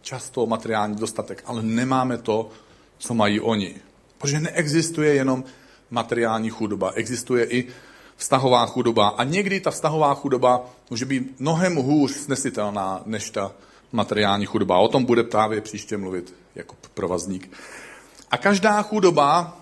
často 0.00 0.46
materiální 0.46 0.96
dostatek, 0.96 1.42
ale 1.46 1.62
nemáme 1.62 2.18
to, 2.18 2.50
co 2.98 3.14
mají 3.14 3.40
oni. 3.40 3.74
Protože 4.18 4.40
neexistuje 4.40 5.14
jenom 5.14 5.44
materiální 5.90 6.50
chudoba, 6.50 6.92
existuje 6.94 7.44
i 7.44 7.68
vztahová 8.16 8.66
chudoba. 8.66 9.08
A 9.08 9.24
někdy 9.24 9.60
ta 9.60 9.70
vztahová 9.70 10.14
chudoba 10.14 10.64
může 10.90 11.04
být 11.04 11.40
mnohem 11.40 11.76
hůř 11.76 12.10
snesitelná 12.10 13.02
než 13.06 13.30
ta 13.30 13.52
materiální 13.92 14.46
chudoba. 14.46 14.78
O 14.78 14.88
tom 14.88 15.04
bude 15.04 15.22
právě 15.22 15.60
příště 15.60 15.96
mluvit 15.96 16.34
jako 16.54 16.74
provazník. 16.94 17.50
A 18.30 18.36
každá 18.36 18.82
chudoba 18.82 19.60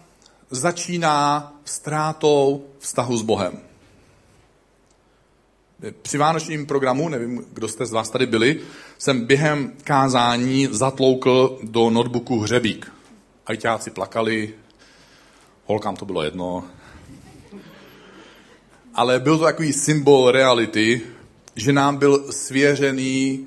začíná 0.51 1.53
ztrátou 1.65 2.65
vztahu 2.79 3.17
s 3.17 3.23
Bohem. 3.23 3.64
Při 5.93 6.19
vánočním 6.19 6.67
programu, 6.67 7.09
nevím, 7.09 7.45
kdo 7.53 7.69
jste 7.69 7.87
z 7.87 7.93
vás 7.93 8.11
tady 8.11 8.27
byli, 8.27 8.61
jsem 8.99 9.21
během 9.21 9.73
kázání 9.85 10.69
zatloukl 10.71 11.59
do 11.63 11.91
notebooku 11.91 12.39
hřebík. 12.39 12.93
Ajťáci 13.47 13.91
plakali, 13.91 14.55
holkám 15.67 15.97
to 15.97 16.05
bylo 16.05 16.23
jedno. 16.23 16.65
Ale 18.95 19.21
byl 19.21 19.39
to 19.39 19.45
takový 19.45 19.73
symbol 19.73 20.31
reality, 20.31 21.01
že 21.57 21.73
nám 21.73 21.97
byl 21.97 22.33
svěřený 22.33 23.47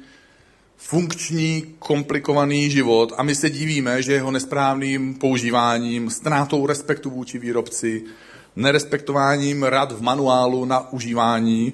funkční, 0.78 1.76
komplikovaný 1.80 2.70
život 2.70 3.14
a 3.18 3.24
my 3.24 3.36
se 3.36 3.50
divíme, 3.50 4.02
že 4.02 4.14
jeho 4.14 4.32
nesprávným 4.32 5.14
používáním, 5.14 6.10
ztrátou 6.10 6.68
respektu 6.68 7.10
vůči 7.10 7.40
výrobci, 7.40 8.04
nerespektováním 8.56 9.64
rad 9.64 9.92
v 9.92 10.02
manuálu 10.02 10.66
na 10.66 10.94
užívání, 10.94 11.74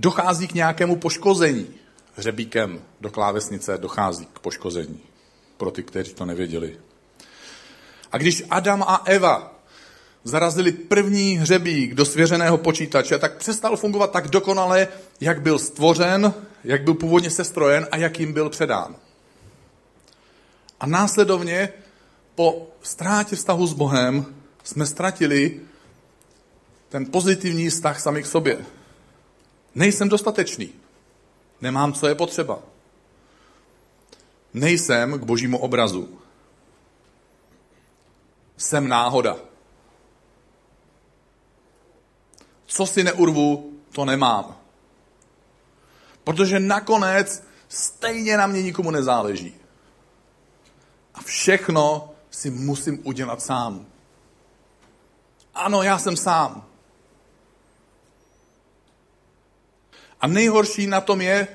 dochází 0.00 0.48
k 0.48 0.54
nějakému 0.54 0.96
poškození. 0.96 1.66
Hřebíkem 2.14 2.80
do 3.00 3.10
klávesnice 3.10 3.78
dochází 3.78 4.26
k 4.32 4.38
poškození. 4.38 5.00
Pro 5.56 5.70
ty, 5.70 5.82
kteří 5.82 6.14
to 6.14 6.26
nevěděli. 6.26 6.78
A 8.12 8.18
když 8.18 8.44
Adam 8.50 8.82
a 8.82 9.02
Eva 9.04 9.54
zarazili 10.24 10.72
první 10.72 11.38
hřebík 11.38 11.94
do 11.94 12.04
svěřeného 12.04 12.58
počítače, 12.58 13.18
tak 13.18 13.36
přestal 13.36 13.76
fungovat 13.76 14.12
tak 14.12 14.28
dokonale, 14.28 14.88
jak 15.20 15.42
byl 15.42 15.58
stvořen, 15.58 16.34
jak 16.64 16.82
byl 16.82 16.94
původně 16.94 17.30
sestrojen 17.30 17.88
a 17.92 17.96
jak 17.96 18.20
jim 18.20 18.32
byl 18.32 18.50
předán. 18.50 18.96
A 20.80 20.86
následovně 20.86 21.68
po 22.34 22.68
ztrátě 22.82 23.36
vztahu 23.36 23.66
s 23.66 23.72
Bohem 23.72 24.26
jsme 24.64 24.86
ztratili 24.86 25.60
ten 26.88 27.06
pozitivní 27.06 27.70
vztah 27.70 28.00
sami 28.00 28.22
k 28.22 28.26
sobě. 28.26 28.58
Nejsem 29.74 30.08
dostatečný. 30.08 30.72
Nemám, 31.60 31.92
co 31.92 32.06
je 32.06 32.14
potřeba. 32.14 32.58
Nejsem 34.54 35.18
k 35.18 35.22
božímu 35.22 35.58
obrazu. 35.58 36.18
Jsem 38.56 38.88
náhoda. 38.88 39.36
Co 42.66 42.86
si 42.86 43.04
neurvu, 43.04 43.72
to 43.92 44.04
nemám. 44.04 44.56
Protože 46.24 46.60
nakonec 46.60 47.44
stejně 47.68 48.36
na 48.36 48.46
mě 48.46 48.62
nikomu 48.62 48.90
nezáleží. 48.90 49.54
A 51.14 51.22
všechno 51.22 52.14
si 52.30 52.50
musím 52.50 53.06
udělat 53.06 53.42
sám. 53.42 53.86
Ano, 55.54 55.82
já 55.82 55.98
jsem 55.98 56.16
sám. 56.16 56.69
A 60.20 60.26
nejhorší 60.26 60.86
na 60.86 61.00
tom 61.00 61.20
je, 61.20 61.48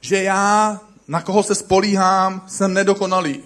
že 0.00 0.22
já, 0.22 0.80
na 1.08 1.22
koho 1.22 1.42
se 1.42 1.54
spolíhám, 1.54 2.44
jsem 2.48 2.74
nedokonalý. 2.74 3.44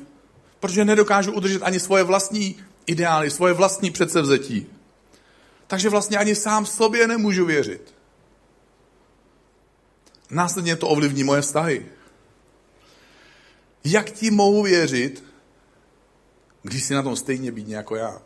Protože 0.60 0.84
nedokážu 0.84 1.32
udržet 1.32 1.62
ani 1.62 1.80
svoje 1.80 2.04
vlastní 2.04 2.56
ideály, 2.86 3.30
svoje 3.30 3.54
vlastní 3.54 3.90
předsevzetí. 3.90 4.66
Takže 5.66 5.88
vlastně 5.88 6.18
ani 6.18 6.34
sám 6.34 6.66
sobě 6.66 7.06
nemůžu 7.06 7.46
věřit. 7.46 7.94
Následně 10.30 10.76
to 10.76 10.88
ovlivní 10.88 11.24
moje 11.24 11.42
vztahy. 11.42 11.86
Jak 13.84 14.10
ti 14.10 14.30
mohu 14.30 14.62
věřit, 14.62 15.24
když 16.62 16.84
si 16.84 16.94
na 16.94 17.02
tom 17.02 17.16
stejně 17.16 17.52
být 17.52 17.68
jako 17.68 17.96
já? 17.96 18.22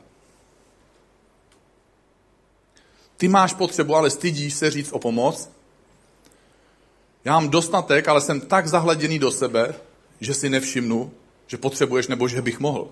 Ty 3.16 3.28
máš 3.28 3.54
potřebu, 3.54 3.94
ale 3.94 4.10
stydíš 4.10 4.54
se 4.54 4.70
říct 4.70 4.92
o 4.92 4.98
pomoc. 4.98 5.50
Já 7.28 7.34
mám 7.34 7.48
dostatek, 7.48 8.08
ale 8.08 8.20
jsem 8.20 8.40
tak 8.40 8.66
zahleděný 8.66 9.18
do 9.18 9.30
sebe, 9.30 9.74
že 10.20 10.34
si 10.34 10.50
nevšimnu, 10.50 11.12
že 11.46 11.56
potřebuješ 11.56 12.08
nebo 12.08 12.28
že 12.28 12.42
bych 12.42 12.60
mohl. 12.60 12.90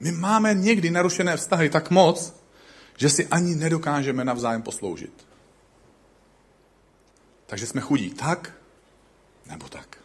My 0.00 0.12
máme 0.12 0.54
někdy 0.54 0.90
narušené 0.90 1.36
vztahy 1.36 1.70
tak 1.70 1.90
moc, 1.90 2.34
že 2.96 3.08
si 3.08 3.26
ani 3.26 3.54
nedokážeme 3.54 4.24
navzájem 4.24 4.62
posloužit. 4.62 5.26
Takže 7.46 7.66
jsme 7.66 7.80
chudí 7.80 8.10
tak 8.10 8.52
nebo 9.46 9.68
tak. 9.68 9.98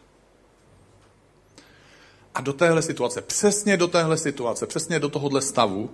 A 2.34 2.40
do 2.40 2.52
téhle 2.52 2.82
situace, 2.82 3.22
přesně 3.22 3.76
do 3.76 3.88
téhle 3.88 4.16
situace, 4.18 4.66
přesně 4.66 4.98
do 4.98 5.08
tohohle 5.08 5.42
stavu, 5.42 5.90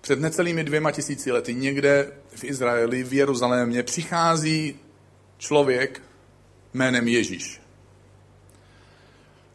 před 0.00 0.20
necelými 0.20 0.64
dvěma 0.64 0.90
tisíci 0.90 1.32
lety 1.32 1.54
někde 1.54 2.12
v 2.34 2.44
Izraeli, 2.44 3.02
v 3.02 3.12
Jeruzalémě, 3.12 3.82
přichází 3.82 4.83
člověk 5.44 6.02
jménem 6.74 7.08
Ježíš. 7.08 7.60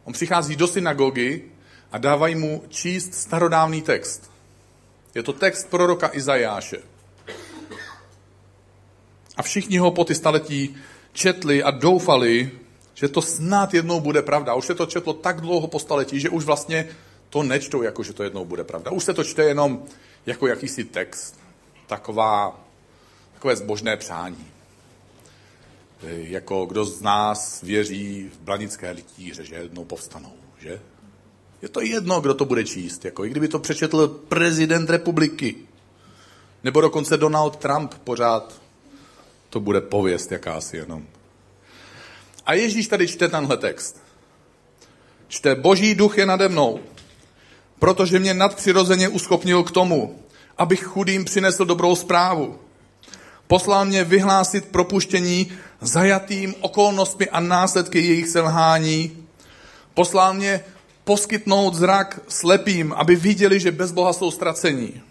On 0.04 0.12
přichází 0.12 0.56
do 0.56 0.66
synagogy 0.66 1.42
a 1.92 1.98
dávají 1.98 2.34
mu 2.34 2.62
číst 2.68 3.14
starodávný 3.14 3.82
text. 3.82 4.30
Je 5.14 5.22
to 5.22 5.32
text 5.32 5.70
proroka 5.70 6.10
Izajáše. 6.12 6.78
A 9.36 9.42
všichni 9.42 9.78
ho 9.78 9.90
po 9.90 10.04
ty 10.04 10.14
staletí 10.14 10.76
četli 11.12 11.62
a 11.62 11.70
doufali, 11.70 12.50
že 12.94 13.08
to 13.08 13.22
snad 13.22 13.74
jednou 13.74 14.00
bude 14.00 14.22
pravda. 14.22 14.54
Už 14.54 14.66
se 14.66 14.74
to 14.74 14.86
četlo 14.86 15.12
tak 15.12 15.40
dlouho 15.40 15.66
po 15.66 15.78
staletí, 15.78 16.20
že 16.20 16.30
už 16.30 16.44
vlastně 16.44 16.88
to 17.30 17.42
nečtou, 17.42 17.82
jako 17.82 18.02
že 18.02 18.12
to 18.12 18.22
jednou 18.22 18.44
bude 18.44 18.64
pravda. 18.64 18.90
Už 18.90 19.04
se 19.04 19.14
to 19.14 19.24
čte 19.24 19.42
jenom 19.42 19.82
jako 20.26 20.46
jakýsi 20.46 20.84
text. 20.84 21.40
Taková, 21.86 22.60
takové 23.34 23.56
zbožné 23.56 23.96
přání. 23.96 24.59
Jako 26.02 26.66
kdo 26.66 26.84
z 26.84 27.02
nás 27.02 27.62
věří 27.62 28.30
v 28.34 28.40
blanické 28.40 28.90
litíře, 28.90 29.44
že 29.44 29.54
jednou 29.54 29.84
povstanou, 29.84 30.32
že? 30.58 30.80
Je 31.62 31.68
to 31.68 31.80
jedno, 31.80 32.20
kdo 32.20 32.34
to 32.34 32.44
bude 32.44 32.64
číst. 32.64 33.04
Jako, 33.04 33.24
I 33.24 33.30
kdyby 33.30 33.48
to 33.48 33.58
přečetl 33.58 34.08
prezident 34.08 34.90
republiky, 34.90 35.56
nebo 36.64 36.80
dokonce 36.80 37.16
Donald 37.16 37.56
Trump 37.56 37.94
pořád, 37.94 38.62
to 39.50 39.60
bude 39.60 39.80
pověst 39.80 40.32
jakási 40.32 40.76
jenom. 40.76 41.06
A 42.46 42.54
Ježíš 42.54 42.88
tady 42.88 43.08
čte 43.08 43.28
tenhle 43.28 43.56
text. 43.56 44.02
Čte, 45.28 45.54
boží 45.54 45.94
duch 45.94 46.18
je 46.18 46.26
nade 46.26 46.48
mnou, 46.48 46.80
protože 47.78 48.18
mě 48.18 48.34
nadpřirozeně 48.34 49.08
uschopnil 49.08 49.62
k 49.62 49.70
tomu, 49.70 50.22
abych 50.58 50.84
chudým 50.84 51.24
přinesl 51.24 51.64
dobrou 51.64 51.96
zprávu. 51.96 52.58
Poslal 53.50 53.84
mě 53.84 54.04
vyhlásit 54.04 54.64
propuštění 54.64 55.52
zajatým 55.80 56.54
okolnostmi 56.60 57.28
a 57.28 57.40
následky 57.40 57.98
jejich 57.98 58.28
selhání. 58.28 59.26
Poslal 59.94 60.34
mě 60.34 60.64
poskytnout 61.04 61.74
zrak 61.74 62.20
slepým, 62.28 62.92
aby 62.92 63.16
viděli, 63.16 63.60
že 63.60 63.72
bez 63.72 63.92
Boha 63.92 64.12
jsou 64.12 64.30
ztracení. 64.30 65.02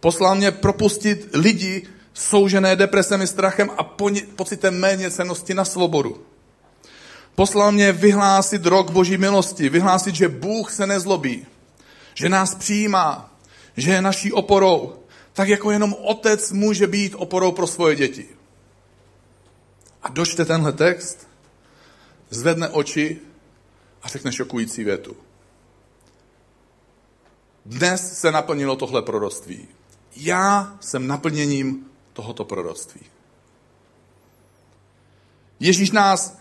Poslal 0.00 0.34
mě 0.34 0.50
propustit 0.50 1.28
lidi 1.34 1.82
soužené 2.14 2.76
depresemi, 2.76 3.26
strachem 3.26 3.70
a 3.76 3.84
pocitem 4.36 4.80
méně 4.80 5.10
cenosti 5.10 5.54
na 5.54 5.64
svobodu. 5.64 6.22
Poslal 7.34 7.72
mě 7.72 7.92
vyhlásit 7.92 8.66
rok 8.66 8.90
Boží 8.90 9.16
milosti, 9.16 9.68
vyhlásit, 9.68 10.14
že 10.14 10.28
Bůh 10.28 10.72
se 10.72 10.86
nezlobí, 10.86 11.46
že 12.14 12.28
nás 12.28 12.54
přijímá, 12.54 13.30
že 13.76 13.90
je 13.90 14.02
naší 14.02 14.32
oporou, 14.32 15.01
tak 15.32 15.48
jako 15.48 15.70
jenom 15.70 15.94
otec 15.94 16.52
může 16.52 16.86
být 16.86 17.14
oporou 17.14 17.52
pro 17.52 17.66
svoje 17.66 17.96
děti. 17.96 18.26
A 20.02 20.08
dočte 20.08 20.44
tenhle 20.44 20.72
text, 20.72 21.28
zvedne 22.30 22.68
oči 22.68 23.20
a 24.02 24.08
řekne 24.08 24.32
šokující 24.32 24.84
větu. 24.84 25.16
Dnes 27.66 28.18
se 28.18 28.32
naplnilo 28.32 28.76
tohle 28.76 29.02
proroctví. 29.02 29.68
Já 30.16 30.76
jsem 30.80 31.06
naplněním 31.06 31.86
tohoto 32.12 32.44
proroctví. 32.44 33.00
Ježíš 35.60 35.90
nás 35.90 36.38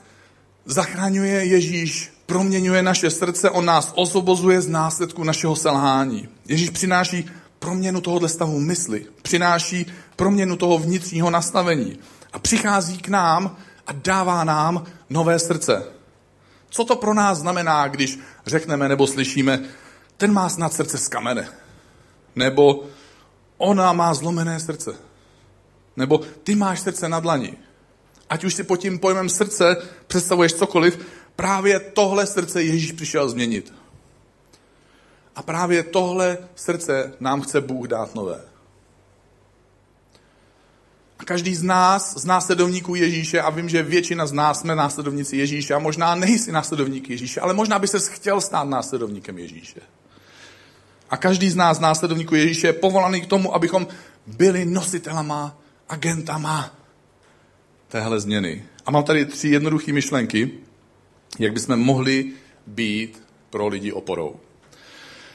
zachraňuje, 0.65 1.45
Ježíš 1.45 2.13
proměňuje 2.25 2.83
naše 2.83 3.09
srdce, 3.09 3.49
on 3.49 3.65
nás 3.65 3.91
osvobozuje 3.95 4.61
z 4.61 4.67
následku 4.67 5.23
našeho 5.23 5.55
selhání. 5.55 6.29
Ježíš 6.45 6.69
přináší 6.69 7.29
proměnu 7.61 8.01
tohohle 8.01 8.29
stavu 8.29 8.59
mysli, 8.59 9.05
přináší 9.21 9.85
proměnu 10.15 10.57
toho 10.57 10.77
vnitřního 10.77 11.29
nastavení 11.29 11.99
a 12.33 12.39
přichází 12.39 12.97
k 12.97 13.07
nám 13.07 13.57
a 13.87 13.91
dává 13.91 14.43
nám 14.43 14.83
nové 15.09 15.39
srdce. 15.39 15.83
Co 16.69 16.85
to 16.85 16.95
pro 16.95 17.13
nás 17.13 17.37
znamená, 17.37 17.87
když 17.87 18.19
řekneme 18.45 18.89
nebo 18.89 19.07
slyšíme, 19.07 19.63
ten 20.17 20.33
má 20.33 20.49
snad 20.49 20.73
srdce 20.73 20.97
z 20.97 21.07
kamene. 21.07 21.49
Nebo 22.35 22.83
ona 23.57 23.93
má 23.93 24.13
zlomené 24.13 24.59
srdce. 24.59 24.95
Nebo 25.97 26.17
ty 26.17 26.55
máš 26.55 26.79
srdce 26.79 27.09
na 27.09 27.19
dlani. 27.19 27.57
Ať 28.29 28.43
už 28.43 28.53
si 28.53 28.63
pod 28.63 28.77
tím 28.77 28.99
pojmem 28.99 29.29
srdce 29.29 29.75
představuješ 30.07 30.53
cokoliv, 30.53 30.99
právě 31.35 31.79
tohle 31.79 32.27
srdce 32.27 32.63
Ježíš 32.63 32.91
přišel 32.91 33.29
změnit. 33.29 33.73
A 35.35 35.43
právě 35.43 35.83
tohle 35.83 36.37
srdce 36.55 37.13
nám 37.19 37.41
chce 37.41 37.61
Bůh 37.61 37.87
dát 37.87 38.15
nové. 38.15 38.41
A 41.19 41.23
každý 41.23 41.55
z 41.55 41.63
nás, 41.63 42.17
z 42.17 42.25
následovníků 42.25 42.95
Ježíše, 42.95 43.41
a 43.41 43.49
vím, 43.49 43.69
že 43.69 43.83
většina 43.83 44.27
z 44.27 44.31
nás 44.31 44.59
jsme 44.59 44.75
následovníci 44.75 45.37
Ježíše, 45.37 45.73
a 45.73 45.79
možná 45.79 46.15
nejsi 46.15 46.51
následovník 46.51 47.09
Ježíše, 47.09 47.41
ale 47.41 47.53
možná 47.53 47.79
by 47.79 47.87
se 47.87 47.99
chtěl 47.99 48.41
stát 48.41 48.63
následovníkem 48.63 49.37
Ježíše. 49.37 49.81
A 51.09 51.17
každý 51.17 51.49
z 51.49 51.55
nás, 51.55 51.79
následovníků 51.79 52.35
Ježíše, 52.35 52.67
je 52.67 52.73
povolaný 52.73 53.21
k 53.21 53.27
tomu, 53.27 53.55
abychom 53.55 53.87
byli 54.27 54.65
nositelama, 54.65 55.57
agentama 55.89 56.75
téhle 57.87 58.19
změny. 58.19 58.65
A 58.85 58.91
mám 58.91 59.03
tady 59.03 59.25
tři 59.25 59.47
jednoduché 59.47 59.93
myšlenky, 59.93 60.51
jak 61.39 61.53
bychom 61.53 61.79
mohli 61.79 62.31
být 62.67 63.23
pro 63.49 63.67
lidi 63.67 63.91
oporou. 63.91 64.39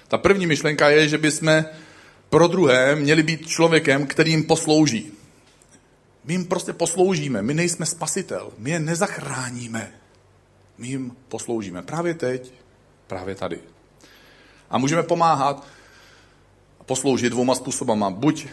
Ta 0.09 0.19
první 0.19 0.47
myšlenka 0.47 0.91
je, 0.91 1.09
že 1.09 1.19
bychom 1.19 1.65
pro 2.31 2.47
druhé 2.47 2.97
měli 2.97 3.23
být 3.23 3.47
člověkem, 3.47 4.07
který 4.07 4.31
jim 4.31 4.45
poslouží. 4.45 5.13
My 6.25 6.35
jim 6.35 6.45
prostě 6.45 6.73
posloužíme, 6.73 7.43
my 7.43 7.55
nejsme 7.55 7.87
spasitel, 7.87 8.53
my 8.59 8.71
je 8.71 8.81
nezachráníme. 8.81 9.93
My 10.79 10.89
jim 10.89 11.17
posloužíme 11.29 11.83
právě 11.83 12.15
teď, 12.15 12.53
právě 13.07 13.35
tady. 13.35 13.59
A 14.71 14.79
můžeme 14.79 15.03
pomáhat 15.03 15.67
a 16.81 16.85
posloužit 16.85 17.31
dvouma 17.31 17.55
způsobama. 17.55 18.11
Buď 18.11 18.47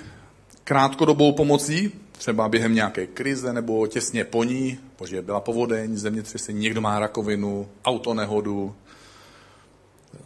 krátkodobou 0.63 1.31
pomocí, 1.31 1.91
třeba 2.11 2.49
během 2.49 2.75
nějaké 2.75 3.07
krize 3.07 3.53
nebo 3.53 3.87
těsně 3.87 4.23
po 4.23 4.43
ní, 4.43 4.79
protože 4.95 5.21
byla 5.21 5.39
povodeň, 5.39 5.97
zemětřesení, 5.97 6.59
někdo 6.59 6.81
má 6.81 6.99
rakovinu, 6.99 7.69
autonehodu, 7.85 8.75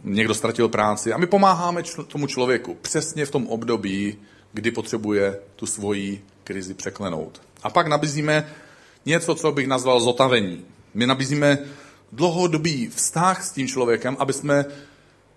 někdo 0.04 0.34
ztratil 0.34 0.68
práci 0.68 1.12
a 1.12 1.18
my 1.18 1.26
pomáháme 1.26 1.80
čl- 1.80 2.04
tomu 2.04 2.26
člověku 2.26 2.74
přesně 2.82 3.26
v 3.26 3.30
tom 3.30 3.46
období, 3.46 4.16
kdy 4.52 4.70
potřebuje 4.70 5.38
tu 5.56 5.66
svoji 5.66 6.24
krizi 6.44 6.74
překlenout. 6.74 7.42
A 7.62 7.70
pak 7.70 7.86
nabízíme 7.86 8.48
něco, 9.06 9.34
co 9.34 9.52
bych 9.52 9.66
nazval 9.66 10.00
zotavení. 10.00 10.64
My 10.94 11.06
nabízíme 11.06 11.58
dlouhodobý 12.12 12.86
vztah 12.86 13.44
s 13.44 13.52
tím 13.52 13.68
člověkem, 13.68 14.16
aby 14.18 14.32
jsme 14.32 14.64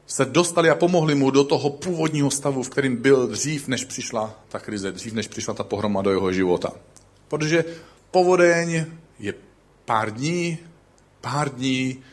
se 0.07 0.25
dostali 0.25 0.69
a 0.69 0.75
pomohli 0.75 1.15
mu 1.15 1.31
do 1.31 1.43
toho 1.43 1.69
původního 1.69 2.31
stavu, 2.31 2.63
v 2.63 2.69
kterém 2.69 2.95
byl 2.95 3.27
dřív, 3.27 3.67
než 3.67 3.85
přišla 3.85 4.39
ta 4.49 4.59
krize, 4.59 4.91
dřív, 4.91 5.13
než 5.13 5.27
přišla 5.27 5.53
ta 5.53 5.63
pohroma 5.63 6.01
do 6.01 6.11
jeho 6.11 6.31
života. 6.31 6.73
Protože 7.27 7.65
povodeň 8.11 8.85
je 9.19 9.33
pár 9.85 10.11
dní, 10.13 10.57
pár 11.21 11.49
dní 11.49 12.03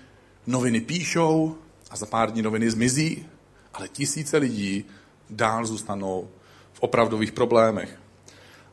noviny 0.46 0.81
píšou 0.81 1.57
a 1.90 1.96
za 1.96 2.07
pár 2.07 2.31
dní 2.31 2.42
noviny 2.42 2.70
zmizí, 2.70 3.27
ale 3.74 3.88
tisíce 3.88 4.37
lidí 4.37 4.85
dál 5.31 5.66
zůstanou 5.66 6.29
v 6.72 6.81
opravdových 6.81 7.33
problémech. 7.33 7.98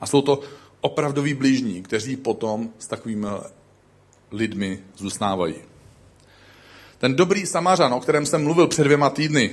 A 0.01 0.05
jsou 0.05 0.21
to 0.21 0.39
opravdoví 0.81 1.33
blížní, 1.33 1.83
kteří 1.83 2.15
potom 2.15 2.69
s 2.79 2.87
takovými 2.87 3.27
lidmi 4.31 4.79
zůstávají. 4.97 5.55
Ten 6.97 7.15
dobrý 7.15 7.45
samařan, 7.45 7.93
o 7.93 7.99
kterém 7.99 8.25
jsem 8.25 8.43
mluvil 8.43 8.67
před 8.67 8.83
dvěma 8.83 9.09
týdny, 9.09 9.51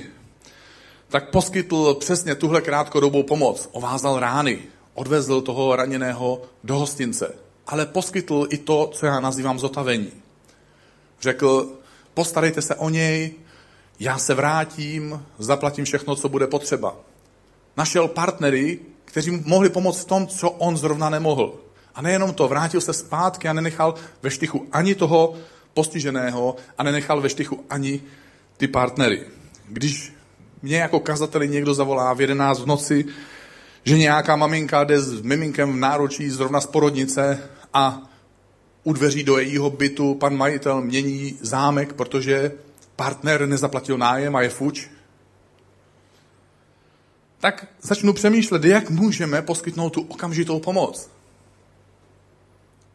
tak 1.07 1.29
poskytl 1.29 1.93
přesně 1.93 2.35
tuhle 2.35 2.61
krátkodobou 2.61 3.23
pomoc. 3.23 3.69
Ovázal 3.71 4.19
rány, 4.19 4.59
odvezl 4.93 5.41
toho 5.41 5.75
raněného 5.75 6.41
do 6.63 6.75
hostince, 6.79 7.35
ale 7.67 7.85
poskytl 7.85 8.47
i 8.49 8.57
to, 8.57 8.89
co 8.93 9.05
já 9.05 9.19
nazývám 9.19 9.59
zotavení. 9.59 10.11
Řekl, 11.21 11.79
postarejte 12.13 12.61
se 12.61 12.75
o 12.75 12.89
něj, 12.89 13.33
já 14.03 14.17
se 14.17 14.33
vrátím, 14.33 15.25
zaplatím 15.39 15.85
všechno, 15.85 16.15
co 16.15 16.29
bude 16.29 16.47
potřeba. 16.47 16.95
Našel 17.77 18.07
partnery, 18.07 18.79
kteří 19.05 19.31
mu 19.31 19.41
mohli 19.45 19.69
pomoct 19.69 20.01
v 20.01 20.05
tom, 20.05 20.27
co 20.27 20.49
on 20.49 20.77
zrovna 20.77 21.09
nemohl. 21.09 21.55
A 21.95 22.01
nejenom 22.01 22.33
to, 22.33 22.47
vrátil 22.47 22.81
se 22.81 22.93
zpátky 22.93 23.47
a 23.47 23.53
nenechal 23.53 23.95
ve 24.21 24.29
štychu 24.29 24.67
ani 24.71 24.95
toho 24.95 25.35
postiženého 25.73 26.55
a 26.77 26.83
nenechal 26.83 27.21
ve 27.21 27.29
štychu 27.29 27.65
ani 27.69 28.01
ty 28.57 28.67
partnery. 28.67 29.23
Když 29.69 30.13
mě 30.61 30.77
jako 30.77 30.99
kazateli 30.99 31.49
někdo 31.49 31.73
zavolá 31.73 32.13
v 32.13 32.21
11 32.21 32.59
v 32.59 32.65
noci, 32.65 33.05
že 33.83 33.97
nějaká 33.97 34.35
maminka 34.35 34.83
jde 34.83 35.01
s 35.01 35.21
miminkem 35.21 35.73
v 35.73 35.79
náročí 35.79 36.29
zrovna 36.29 36.61
z 36.61 36.65
porodnice 36.65 37.49
a 37.73 38.01
u 38.83 38.93
dveří 38.93 39.23
do 39.23 39.37
jejího 39.37 39.69
bytu 39.69 40.15
pan 40.15 40.37
majitel 40.37 40.81
mění 40.81 41.37
zámek, 41.41 41.93
protože 41.93 42.51
partner 42.95 43.45
nezaplatil 43.45 43.97
nájem 43.97 44.35
a 44.35 44.41
je 44.41 44.49
fuč, 44.49 44.89
tak 47.39 47.67
začnu 47.81 48.13
přemýšlet, 48.13 48.63
jak 48.63 48.89
můžeme 48.89 49.41
poskytnout 49.41 49.89
tu 49.89 50.01
okamžitou 50.01 50.59
pomoc. 50.59 51.09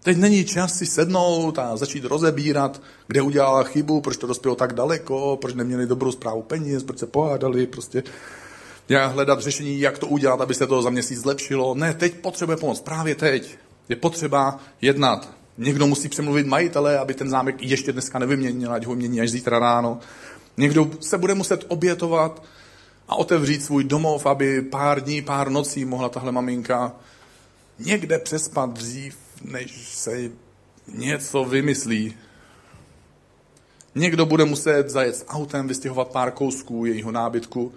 Teď 0.02 0.16
není 0.16 0.44
čas 0.44 0.78
si 0.78 0.86
sednout 0.86 1.58
a 1.58 1.76
začít 1.76 2.04
rozebírat, 2.04 2.82
kde 3.06 3.22
udělala 3.22 3.62
chybu, 3.62 4.00
proč 4.00 4.16
to 4.16 4.26
dospělo 4.26 4.54
tak 4.54 4.72
daleko, 4.72 5.38
proč 5.40 5.54
neměli 5.54 5.86
dobrou 5.86 6.12
zprávu 6.12 6.42
peněz, 6.42 6.82
proč 6.82 6.98
se 6.98 7.06
pohádali, 7.06 7.66
prostě 7.66 8.02
jak 8.88 9.12
hledat 9.12 9.40
řešení, 9.40 9.80
jak 9.80 9.98
to 9.98 10.06
udělat, 10.06 10.40
aby 10.40 10.54
se 10.54 10.66
to 10.66 10.82
za 10.82 10.90
měsíc 10.90 11.20
zlepšilo. 11.20 11.74
Ne, 11.74 11.94
teď 11.94 12.14
potřebuje 12.14 12.56
pomoc, 12.56 12.80
právě 12.80 13.14
teď. 13.14 13.58
Je 13.88 13.96
potřeba 13.96 14.60
jednat. 14.80 15.37
Někdo 15.58 15.86
musí 15.86 16.08
přemluvit 16.08 16.46
majitele, 16.46 16.98
aby 16.98 17.14
ten 17.14 17.30
zámek 17.30 17.62
ještě 17.62 17.92
dneska 17.92 18.18
nevyměnil, 18.18 18.72
ať 18.72 18.86
ho 18.86 18.94
mění 18.94 19.20
až 19.20 19.30
zítra 19.30 19.58
ráno. 19.58 20.00
Někdo 20.56 20.90
se 21.00 21.18
bude 21.18 21.34
muset 21.34 21.64
obětovat 21.68 22.42
a 23.08 23.16
otevřít 23.16 23.64
svůj 23.64 23.84
domov, 23.84 24.26
aby 24.26 24.62
pár 24.62 25.00
dní, 25.00 25.22
pár 25.22 25.50
nocí 25.50 25.84
mohla 25.84 26.08
tahle 26.08 26.32
maminka 26.32 26.92
někde 27.78 28.18
přespat 28.18 28.72
dřív, 28.72 29.16
než 29.44 29.88
se 29.88 30.30
něco 30.94 31.44
vymyslí. 31.44 32.14
Někdo 33.94 34.26
bude 34.26 34.44
muset 34.44 34.90
zajet 34.90 35.16
s 35.16 35.26
autem, 35.28 35.68
vystěhovat 35.68 36.08
pár 36.08 36.30
kousků 36.30 36.86
jejího 36.86 37.12
nábytku. 37.12 37.72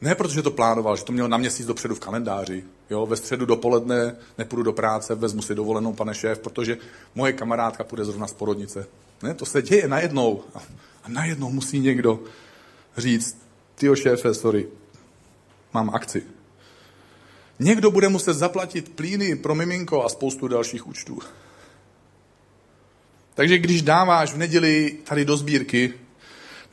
Ne 0.00 0.14
protože 0.14 0.42
to 0.42 0.50
plánoval, 0.50 0.96
že 0.96 1.04
to 1.04 1.12
měl 1.12 1.28
na 1.28 1.36
měsíc 1.36 1.66
dopředu 1.66 1.94
v 1.94 2.00
kalendáři. 2.00 2.64
Jo, 2.90 3.06
ve 3.06 3.16
středu 3.16 3.46
dopoledne 3.46 4.16
nepůjdu 4.38 4.62
do 4.62 4.72
práce, 4.72 5.14
vezmu 5.14 5.42
si 5.42 5.54
dovolenou, 5.54 5.92
pane 5.92 6.14
šéf, 6.14 6.38
protože 6.38 6.78
moje 7.14 7.32
kamarádka 7.32 7.84
půjde 7.84 8.04
zrovna 8.04 8.26
z 8.26 8.32
porodnice. 8.32 8.86
Ne, 9.22 9.34
to 9.34 9.46
se 9.46 9.62
děje 9.62 9.88
najednou. 9.88 10.42
A 11.04 11.08
najednou 11.08 11.50
musí 11.50 11.78
někdo 11.78 12.20
říct, 12.96 13.38
tyjo 13.74 13.96
šéfe, 13.96 14.34
sorry, 14.34 14.68
mám 15.74 15.90
akci. 15.94 16.22
Někdo 17.58 17.90
bude 17.90 18.08
muset 18.08 18.34
zaplatit 18.34 18.88
plíny 18.88 19.36
pro 19.36 19.54
miminko 19.54 20.04
a 20.04 20.08
spoustu 20.08 20.48
dalších 20.48 20.86
účtů. 20.86 21.18
Takže 23.34 23.58
když 23.58 23.82
dáváš 23.82 24.32
v 24.32 24.38
neděli 24.38 24.98
tady 25.04 25.24
do 25.24 25.36
sbírky, 25.36 25.94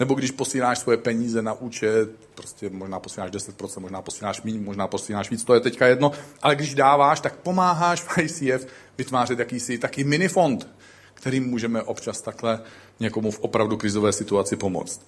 nebo 0.01 0.13
když 0.13 0.31
posíláš 0.31 0.79
svoje 0.79 0.97
peníze 0.97 1.41
na 1.41 1.53
účet, 1.53 2.09
prostě 2.35 2.69
možná 2.69 2.99
posíláš 2.99 3.31
10%, 3.31 3.79
možná 3.79 4.01
posíláš 4.01 4.41
méně, 4.41 4.59
možná 4.59 4.87
posíláš 4.87 5.29
víc, 5.29 5.43
to 5.43 5.53
je 5.53 5.59
teďka 5.59 5.87
jedno, 5.87 6.11
ale 6.41 6.55
když 6.55 6.73
dáváš, 6.73 7.19
tak 7.19 7.35
pomáháš 7.35 8.01
v 8.01 8.17
ICF 8.17 8.67
vytvářet 8.97 9.39
jakýsi 9.39 9.77
taky 9.77 10.03
minifond, 10.03 10.67
kterým 11.13 11.49
můžeme 11.49 11.83
občas 11.83 12.21
takhle 12.21 12.61
někomu 12.99 13.31
v 13.31 13.39
opravdu 13.39 13.77
krizové 13.77 14.13
situaci 14.13 14.55
pomoct. 14.55 15.01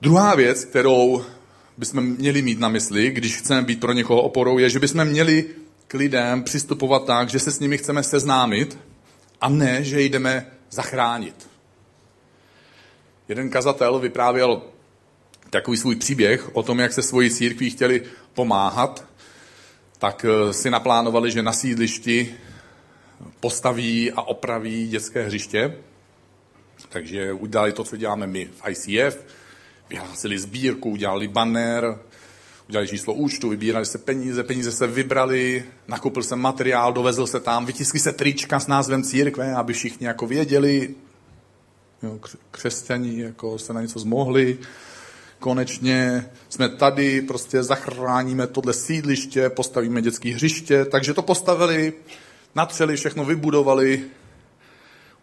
Druhá 0.00 0.34
věc, 0.34 0.64
kterou 0.64 1.24
bychom 1.76 2.04
měli 2.04 2.42
mít 2.42 2.60
na 2.60 2.68
mysli, 2.68 3.10
když 3.10 3.36
chceme 3.36 3.62
být 3.62 3.80
pro 3.80 3.92
někoho 3.92 4.22
oporou, 4.22 4.58
je, 4.58 4.70
že 4.70 4.78
bychom 4.78 5.04
měli 5.04 5.44
k 5.88 5.94
lidem 5.94 6.42
přistupovat 6.42 7.06
tak, 7.06 7.28
že 7.28 7.38
se 7.38 7.50
s 7.50 7.60
nimi 7.60 7.78
chceme 7.78 8.02
seznámit 8.02 8.78
a 9.40 9.48
ne, 9.48 9.84
že 9.84 10.02
jdeme 10.02 10.46
zachránit. 10.70 11.51
Jeden 13.28 13.50
kazatel 13.50 13.98
vyprávěl 13.98 14.62
takový 15.50 15.76
svůj 15.76 15.96
příběh 15.96 16.56
o 16.56 16.62
tom, 16.62 16.78
jak 16.78 16.92
se 16.92 17.02
svoji 17.02 17.30
církví 17.30 17.70
chtěli 17.70 18.02
pomáhat, 18.34 19.04
tak 19.98 20.24
eh, 20.28 20.52
si 20.52 20.70
naplánovali, 20.70 21.30
že 21.30 21.42
na 21.42 21.52
sídlišti 21.52 22.34
postaví 23.40 24.12
a 24.12 24.22
opraví 24.22 24.88
dětské 24.88 25.22
hřiště. 25.22 25.74
Takže 26.88 27.32
udělali 27.32 27.72
to, 27.72 27.84
co 27.84 27.96
děláme 27.96 28.26
my 28.26 28.48
v 28.62 28.68
ICF, 28.68 29.24
vyhlásili 29.90 30.38
sbírku, 30.38 30.90
udělali 30.90 31.28
banner, 31.28 31.98
udělali 32.68 32.88
číslo 32.88 33.14
účtu, 33.14 33.48
vybírali 33.48 33.86
se 33.86 33.98
peníze, 33.98 34.44
peníze 34.44 34.72
se 34.72 34.86
vybrali, 34.86 35.64
nakoupil 35.88 36.22
se 36.22 36.36
materiál, 36.36 36.92
dovezl 36.92 37.26
se 37.26 37.40
tam, 37.40 37.66
vytiskli 37.66 38.00
se 38.00 38.12
trička 38.12 38.60
s 38.60 38.66
názvem 38.66 39.02
církve, 39.02 39.54
aby 39.54 39.72
všichni 39.72 40.06
jako 40.06 40.26
věděli, 40.26 40.94
jo, 42.02 42.20
křesťaní 42.50 43.18
jako 43.18 43.58
se 43.58 43.72
na 43.72 43.80
něco 43.82 43.98
zmohli. 43.98 44.58
Konečně 45.38 46.30
jsme 46.48 46.68
tady, 46.68 47.22
prostě 47.22 47.62
zachráníme 47.62 48.46
tohle 48.46 48.72
sídliště, 48.72 49.50
postavíme 49.50 50.02
dětské 50.02 50.34
hřiště, 50.34 50.84
takže 50.84 51.14
to 51.14 51.22
postavili, 51.22 51.92
natřeli, 52.54 52.96
všechno 52.96 53.24
vybudovali, 53.24 54.04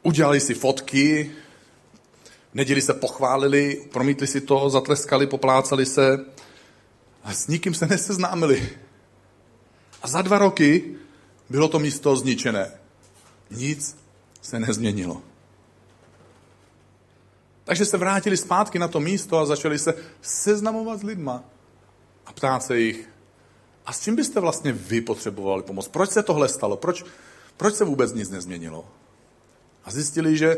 udělali 0.04 0.40
si 0.40 0.54
fotky, 0.54 1.32
v 2.52 2.56
neděli 2.56 2.82
se 2.82 2.94
pochválili, 2.94 3.82
promítli 3.92 4.28
si 4.28 4.42
to, 4.42 4.70
zatleskali, 4.70 5.28
poplácali 5.28 5.86
se 5.86 6.26
a 7.24 7.34
s 7.34 7.48
nikým 7.48 7.74
se 7.74 7.88
neseznámili. 7.88 8.70
A 10.02 10.08
za 10.08 10.22
dva 10.22 10.38
roky 10.38 10.96
bylo 11.50 11.68
to 11.68 11.80
místo 11.80 12.16
zničené. 12.16 12.72
Nic 13.52 13.98
se 14.42 14.60
nezměnilo. 14.60 15.29
Takže 17.70 17.86
se 17.86 17.98
vrátili 17.98 18.38
zpátky 18.38 18.80
na 18.80 18.88
to 18.88 19.00
místo 19.00 19.38
a 19.38 19.46
začali 19.46 19.80
se 19.80 19.94
seznamovat 20.22 21.00
s 21.00 21.04
lidma 21.04 21.44
a 22.26 22.34
ptát 22.34 22.64
se 22.64 22.80
jich, 22.80 23.10
a 23.86 23.94
s 23.94 24.02
čím 24.02 24.16
byste 24.16 24.40
vlastně 24.40 24.72
vy 24.72 25.02
potřebovali 25.02 25.64
pomoc? 25.64 25.88
Proč 25.88 26.10
se 26.10 26.24
tohle 26.24 26.50
stalo? 26.50 26.78
Proč, 26.78 27.06
proč 27.58 27.76
se 27.76 27.86
vůbec 27.86 28.14
nic 28.14 28.30
nezměnilo? 28.30 28.86
A 29.86 29.92
zjistili, 29.92 30.38
že 30.38 30.58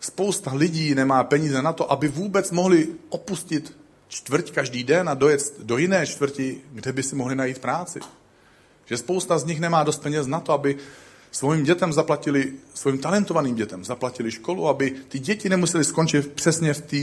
spousta 0.00 0.54
lidí 0.54 0.94
nemá 0.94 1.24
peníze 1.24 1.62
na 1.62 1.72
to, 1.72 1.92
aby 1.92 2.08
vůbec 2.08 2.50
mohli 2.50 2.88
opustit 3.08 3.76
čtvrť 4.08 4.52
každý 4.52 4.84
den 4.84 5.08
a 5.08 5.14
dojet 5.14 5.60
do 5.62 5.78
jiné 5.78 6.06
čtvrti, 6.06 6.60
kde 6.72 6.92
by 6.92 7.02
si 7.02 7.16
mohli 7.16 7.34
najít 7.34 7.58
práci. 7.58 8.00
Že 8.86 8.96
spousta 8.96 9.38
z 9.38 9.44
nich 9.44 9.60
nemá 9.60 9.84
dost 9.84 10.02
peněz 10.02 10.26
na 10.26 10.40
to, 10.40 10.52
aby 10.52 10.76
svým 11.30 11.64
dětem 11.64 11.92
zaplatili, 11.92 12.52
svým 12.74 12.98
talentovaným 12.98 13.54
dětem 13.54 13.84
zaplatili 13.84 14.30
školu, 14.30 14.68
aby 14.68 14.90
ty 15.08 15.18
děti 15.18 15.48
nemuseli 15.48 15.84
skončit 15.84 16.32
přesně 16.32 16.74
v 16.74 16.80
té 16.80 16.96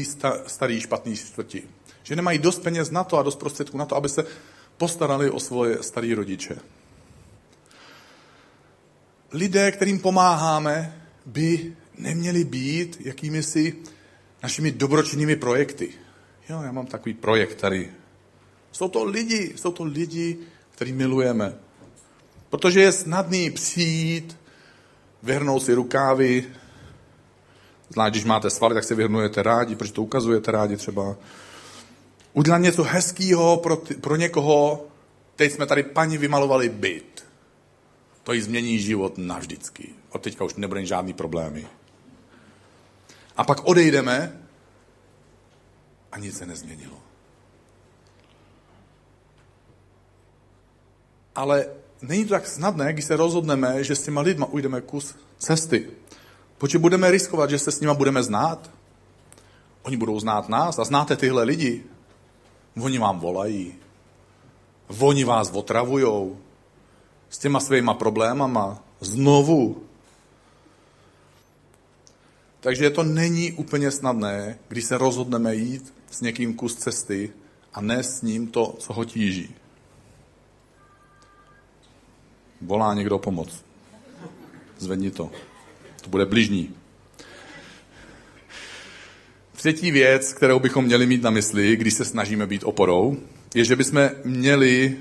staré 0.47 0.79
špatné 0.79 1.15
čtvrti. 1.15 1.63
Že 2.03 2.15
nemají 2.15 2.39
dost 2.39 2.59
peněz 2.59 2.91
na 2.91 3.03
to 3.03 3.17
a 3.17 3.23
dost 3.23 3.35
prostředků 3.35 3.77
na 3.77 3.85
to, 3.85 3.95
aby 3.95 4.09
se 4.09 4.25
postarali 4.77 5.29
o 5.29 5.39
svoje 5.39 5.83
staré 5.83 6.15
rodiče. 6.15 6.57
Lidé, 9.31 9.71
kterým 9.71 9.99
pomáháme, 9.99 11.01
by 11.25 11.75
neměli 11.97 12.43
být 12.43 12.97
jakými 12.99 13.43
si 13.43 13.75
našimi 14.43 14.71
dobročinnými 14.71 15.35
projekty. 15.35 15.89
Jo, 16.49 16.61
já 16.61 16.71
mám 16.71 16.85
takový 16.85 17.13
projekt 17.13 17.55
tady. 17.55 17.91
Jsou 18.71 18.89
to 18.89 19.03
lidi, 19.03 19.53
jsou 19.55 19.71
to 19.71 19.83
lidi, 19.83 20.37
který 20.71 20.93
milujeme. 20.93 21.66
Protože 22.57 22.81
je 22.81 22.91
snadný 22.91 23.51
přijít, 23.51 24.37
vyhrnout 25.23 25.63
si 25.63 25.73
rukávy, 25.73 26.45
zvlášť 27.89 28.13
když 28.13 28.25
máte 28.25 28.49
svaly, 28.49 28.73
tak 28.73 28.83
si 28.83 28.95
vyhrnujete 28.95 29.43
rádi, 29.43 29.75
protože 29.75 29.93
to 29.93 30.03
ukazujete 30.03 30.51
rádi 30.51 30.77
třeba. 30.77 31.15
Udělat 32.33 32.57
něco 32.57 32.83
hezkého 32.83 33.57
pro, 33.57 33.77
pro 34.01 34.15
někoho, 34.15 34.87
teď 35.35 35.51
jsme 35.51 35.65
tady 35.65 35.83
paní 35.83 36.17
vymalovali 36.17 36.69
byt. 36.69 37.25
To 38.23 38.33
jí 38.33 38.41
změní 38.41 38.79
život 38.79 39.17
navždycky. 39.17 39.89
Od 40.09 40.21
teďka 40.21 40.43
už 40.43 40.55
nebude 40.55 40.85
žádný 40.85 41.13
problémy. 41.13 41.67
A 43.37 43.43
pak 43.43 43.65
odejdeme 43.65 44.41
a 46.11 46.17
nic 46.17 46.37
se 46.37 46.45
nezměnilo. 46.45 46.97
Ale 51.35 51.67
není 52.01 52.25
to 52.25 52.29
tak 52.29 52.47
snadné, 52.47 52.93
když 52.93 53.05
se 53.05 53.15
rozhodneme, 53.15 53.83
že 53.83 53.95
s 53.95 54.03
těma 54.03 54.21
lidma 54.21 54.45
ujdeme 54.45 54.81
kus 54.81 55.15
cesty. 55.37 55.89
Protože 56.57 56.79
budeme 56.79 57.11
riskovat, 57.11 57.49
že 57.49 57.59
se 57.59 57.71
s 57.71 57.79
nima 57.79 57.93
budeme 57.93 58.23
znát. 58.23 58.71
Oni 59.83 59.97
budou 59.97 60.19
znát 60.19 60.49
nás 60.49 60.79
a 60.79 60.83
znáte 60.83 61.15
tyhle 61.15 61.43
lidi. 61.43 61.83
Oni 62.81 62.99
vám 62.99 63.19
volají. 63.19 63.73
Oni 64.99 65.23
vás 65.23 65.51
otravujou. 65.51 66.37
S 67.29 67.37
těma 67.37 67.59
svýma 67.59 67.93
problémama. 67.93 68.83
Znovu. 69.01 69.83
Takže 72.59 72.89
to 72.89 73.03
není 73.03 73.51
úplně 73.51 73.91
snadné, 73.91 74.59
když 74.67 74.85
se 74.85 74.97
rozhodneme 74.97 75.55
jít 75.55 75.93
s 76.11 76.21
někým 76.21 76.53
kus 76.53 76.75
cesty 76.75 77.33
a 77.73 77.81
ne 77.81 78.03
s 78.03 78.21
ním 78.21 78.47
to, 78.47 78.75
co 78.79 78.93
ho 78.93 79.05
tíží. 79.05 79.55
Volá 82.61 82.93
někdo 82.93 83.19
pomoc. 83.19 83.65
Zvedni 84.77 85.11
to. 85.11 85.31
To 86.01 86.09
bude 86.09 86.25
bližní. 86.25 86.75
Třetí 89.55 89.91
věc, 89.91 90.33
kterou 90.33 90.59
bychom 90.59 90.85
měli 90.85 91.05
mít 91.05 91.23
na 91.23 91.29
mysli, 91.29 91.75
když 91.75 91.93
se 91.93 92.05
snažíme 92.05 92.47
být 92.47 92.63
oporou, 92.63 93.17
je, 93.55 93.65
že 93.65 93.75
bychom 93.75 94.09
měli 94.23 94.97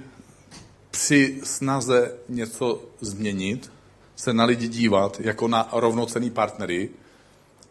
při 0.90 1.40
snaze 1.45 2.14
něco 2.29 2.85
změnit, 3.01 3.73
se 4.16 4.33
na 4.33 4.45
lidi 4.45 4.69
dívat 4.69 5.21
jako 5.21 5.49
na 5.49 5.69
rovnocený 5.73 6.31
partnery 6.31 6.90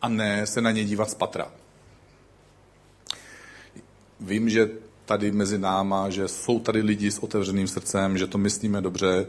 a 0.01 0.09
ne 0.09 0.47
se 0.47 0.61
na 0.61 0.71
ně 0.71 0.85
dívat 0.85 1.09
z 1.09 1.15
patra. 1.15 1.51
Vím, 4.19 4.49
že 4.49 4.69
tady 5.05 5.31
mezi 5.31 5.57
náma, 5.57 6.09
že 6.09 6.27
jsou 6.27 6.59
tady 6.59 6.81
lidi 6.81 7.11
s 7.11 7.19
otevřeným 7.19 7.67
srdcem, 7.67 8.17
že 8.17 8.27
to 8.27 8.37
myslíme 8.37 8.81
dobře, 8.81 9.27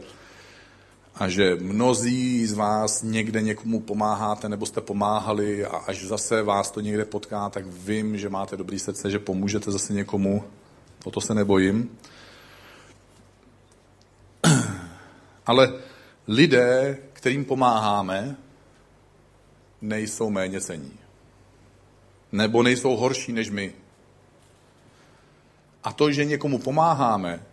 a 1.19 1.29
že 1.29 1.55
mnozí 1.55 2.45
z 2.45 2.53
vás 2.53 3.03
někde 3.03 3.41
někomu 3.41 3.79
pomáháte 3.79 4.49
nebo 4.49 4.65
jste 4.65 4.81
pomáhali 4.81 5.65
a 5.65 5.77
až 5.77 6.05
zase 6.05 6.43
vás 6.43 6.71
to 6.71 6.79
někde 6.79 7.05
potká, 7.05 7.49
tak 7.49 7.65
vím, 7.65 8.17
že 8.17 8.29
máte 8.29 8.57
dobrý 8.57 8.79
srdce, 8.79 9.11
že 9.11 9.19
pomůžete 9.19 9.71
zase 9.71 9.93
někomu. 9.93 10.43
O 11.03 11.11
to 11.11 11.21
se 11.21 11.33
nebojím. 11.33 11.97
Ale 15.45 15.73
lidé, 16.27 16.97
kterým 17.13 17.45
pomáháme, 17.45 18.35
nejsou 19.81 20.29
méně 20.29 20.61
cení. 20.61 20.93
Nebo 22.31 22.63
nejsou 22.63 22.95
horší 22.95 23.31
než 23.31 23.49
my. 23.49 23.73
A 25.83 25.93
to, 25.93 26.11
že 26.11 26.25
někomu 26.25 26.59
pomáháme, 26.59 27.43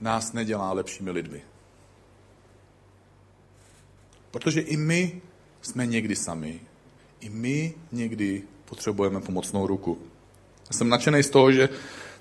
nás 0.00 0.32
nedělá 0.32 0.72
lepšími 0.72 1.10
lidmi. 1.10 1.42
Protože 4.36 4.60
i 4.60 4.76
my 4.76 5.20
jsme 5.62 5.86
někdy 5.86 6.16
sami. 6.16 6.60
I 7.20 7.28
my 7.28 7.74
někdy 7.92 8.42
potřebujeme 8.64 9.20
pomocnou 9.20 9.66
ruku. 9.66 9.98
Jsem 10.70 10.88
nadšený 10.88 11.22
z 11.22 11.30
toho, 11.30 11.52
že 11.52 11.68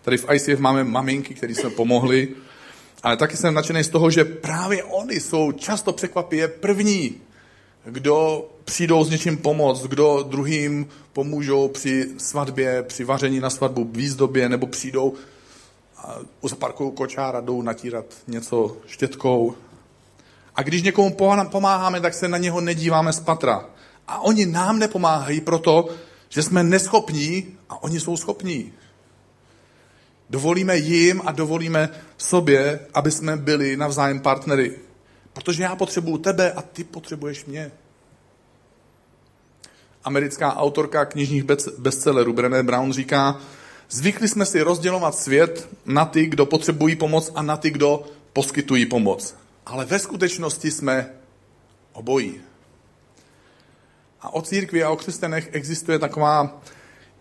tady 0.01 0.17
v 0.17 0.25
ICF 0.33 0.59
máme 0.59 0.83
maminky, 0.83 1.33
které 1.33 1.55
jsme 1.55 1.69
pomohli, 1.69 2.27
ale 3.03 3.17
taky 3.17 3.37
jsem 3.37 3.53
nadšený 3.53 3.83
z 3.83 3.89
toho, 3.89 4.11
že 4.11 4.25
právě 4.25 4.83
oni 4.83 5.19
jsou 5.19 5.51
často 5.51 5.93
překvapivě 5.93 6.47
první, 6.47 7.15
kdo 7.85 8.47
přijdou 8.65 9.03
s 9.03 9.09
něčím 9.09 9.37
pomoct, 9.37 9.83
kdo 9.83 10.23
druhým 10.23 10.87
pomůžou 11.13 11.67
při 11.67 12.09
svatbě, 12.17 12.83
při 12.83 13.03
vaření 13.03 13.39
na 13.39 13.49
svatbu, 13.49 13.83
výzdobě, 13.91 14.49
nebo 14.49 14.67
přijdou 14.67 15.13
a 15.97 16.19
zaparkují 16.43 16.91
kočár 16.91 17.35
a 17.35 17.41
jdou 17.41 17.61
natírat 17.61 18.05
něco 18.27 18.77
štětkou. 18.87 19.55
A 20.55 20.63
když 20.63 20.83
někomu 20.83 21.15
pomáháme, 21.49 22.01
tak 22.01 22.13
se 22.13 22.27
na 22.27 22.37
něho 22.37 22.61
nedíváme 22.61 23.13
z 23.13 23.19
patra. 23.19 23.65
A 24.07 24.19
oni 24.19 24.45
nám 24.45 24.79
nepomáhají 24.79 25.41
proto, 25.41 25.89
že 26.29 26.43
jsme 26.43 26.63
neschopní 26.63 27.57
a 27.69 27.83
oni 27.83 27.99
jsou 27.99 28.17
schopní. 28.17 28.73
Dovolíme 30.29 30.77
jim 30.77 31.21
a 31.25 31.31
dovolíme 31.31 31.89
sobě, 32.17 32.79
aby 32.93 33.11
jsme 33.11 33.37
byli 33.37 33.77
navzájem 33.77 34.19
partnery. 34.19 34.75
Protože 35.33 35.63
já 35.63 35.75
potřebuju 35.75 36.17
tebe 36.17 36.51
a 36.51 36.61
ty 36.61 36.83
potřebuješ 36.83 37.45
mě. 37.45 37.71
Americká 40.03 40.55
autorka 40.55 41.05
knižních 41.05 41.43
bestsellerů 41.77 42.33
Brené 42.33 42.63
Brown 42.63 42.93
říká, 42.93 43.39
zvykli 43.89 44.27
jsme 44.27 44.45
si 44.45 44.61
rozdělovat 44.61 45.15
svět 45.15 45.69
na 45.85 46.05
ty, 46.05 46.25
kdo 46.25 46.45
potřebují 46.45 46.95
pomoc 46.95 47.31
a 47.35 47.41
na 47.41 47.57
ty, 47.57 47.69
kdo 47.69 48.03
poskytují 48.33 48.85
pomoc. 48.85 49.35
Ale 49.65 49.85
ve 49.85 49.99
skutečnosti 49.99 50.71
jsme 50.71 51.13
obojí. 51.93 52.41
A 54.21 54.33
o 54.33 54.41
církvi 54.41 54.83
a 54.83 54.89
o 54.89 54.95
křesťanech 54.95 55.49
existuje 55.51 55.99
taková 55.99 56.61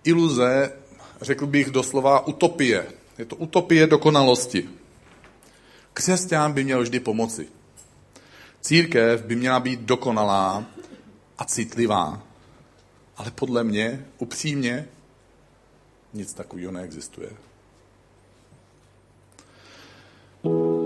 iluze, 0.04 0.72
řekl 1.20 1.46
bych 1.46 1.70
doslova 1.70 2.26
utopie. 2.26 2.86
Je 3.18 3.24
to 3.24 3.36
utopie 3.36 3.86
dokonalosti. 3.86 4.70
Křesťan 5.92 6.52
by 6.52 6.64
měl 6.64 6.82
vždy 6.82 7.00
pomoci. 7.00 7.48
Církev 8.60 9.24
by 9.24 9.36
měla 9.36 9.60
být 9.60 9.80
dokonalá 9.80 10.64
a 11.38 11.44
citlivá. 11.44 12.22
Ale 13.16 13.30
podle 13.30 13.64
mě, 13.64 14.06
upřímně, 14.18 14.88
nic 16.12 16.34
takového 16.34 16.72
neexistuje. 16.72 17.30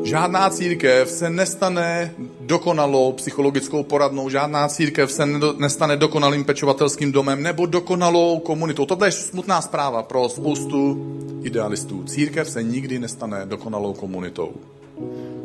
Žádná 0.09 0.51
církev 0.51 1.11
se 1.11 1.31
nestane 1.31 2.15
dokonalou 2.41 3.13
psychologickou 3.13 3.83
poradnou, 3.83 4.29
žádná 4.29 4.69
církev 4.69 5.13
se 5.13 5.27
nestane 5.59 5.97
dokonalým 5.97 6.45
pečovatelským 6.45 7.13
domem 7.13 7.43
nebo 7.43 7.67
dokonalou 7.67 8.39
komunitou. 8.39 8.87
To 8.87 9.05
je 9.05 9.13
smutná 9.13 9.61
zpráva 9.61 10.03
pro 10.03 10.29
spoustu 10.29 10.97
idealistů. 11.43 12.05
Církev 12.05 12.51
se 12.51 12.63
nikdy 12.63 12.99
nestane 12.99 13.47
dokonalou 13.47 13.95
komunitou, 13.95 14.53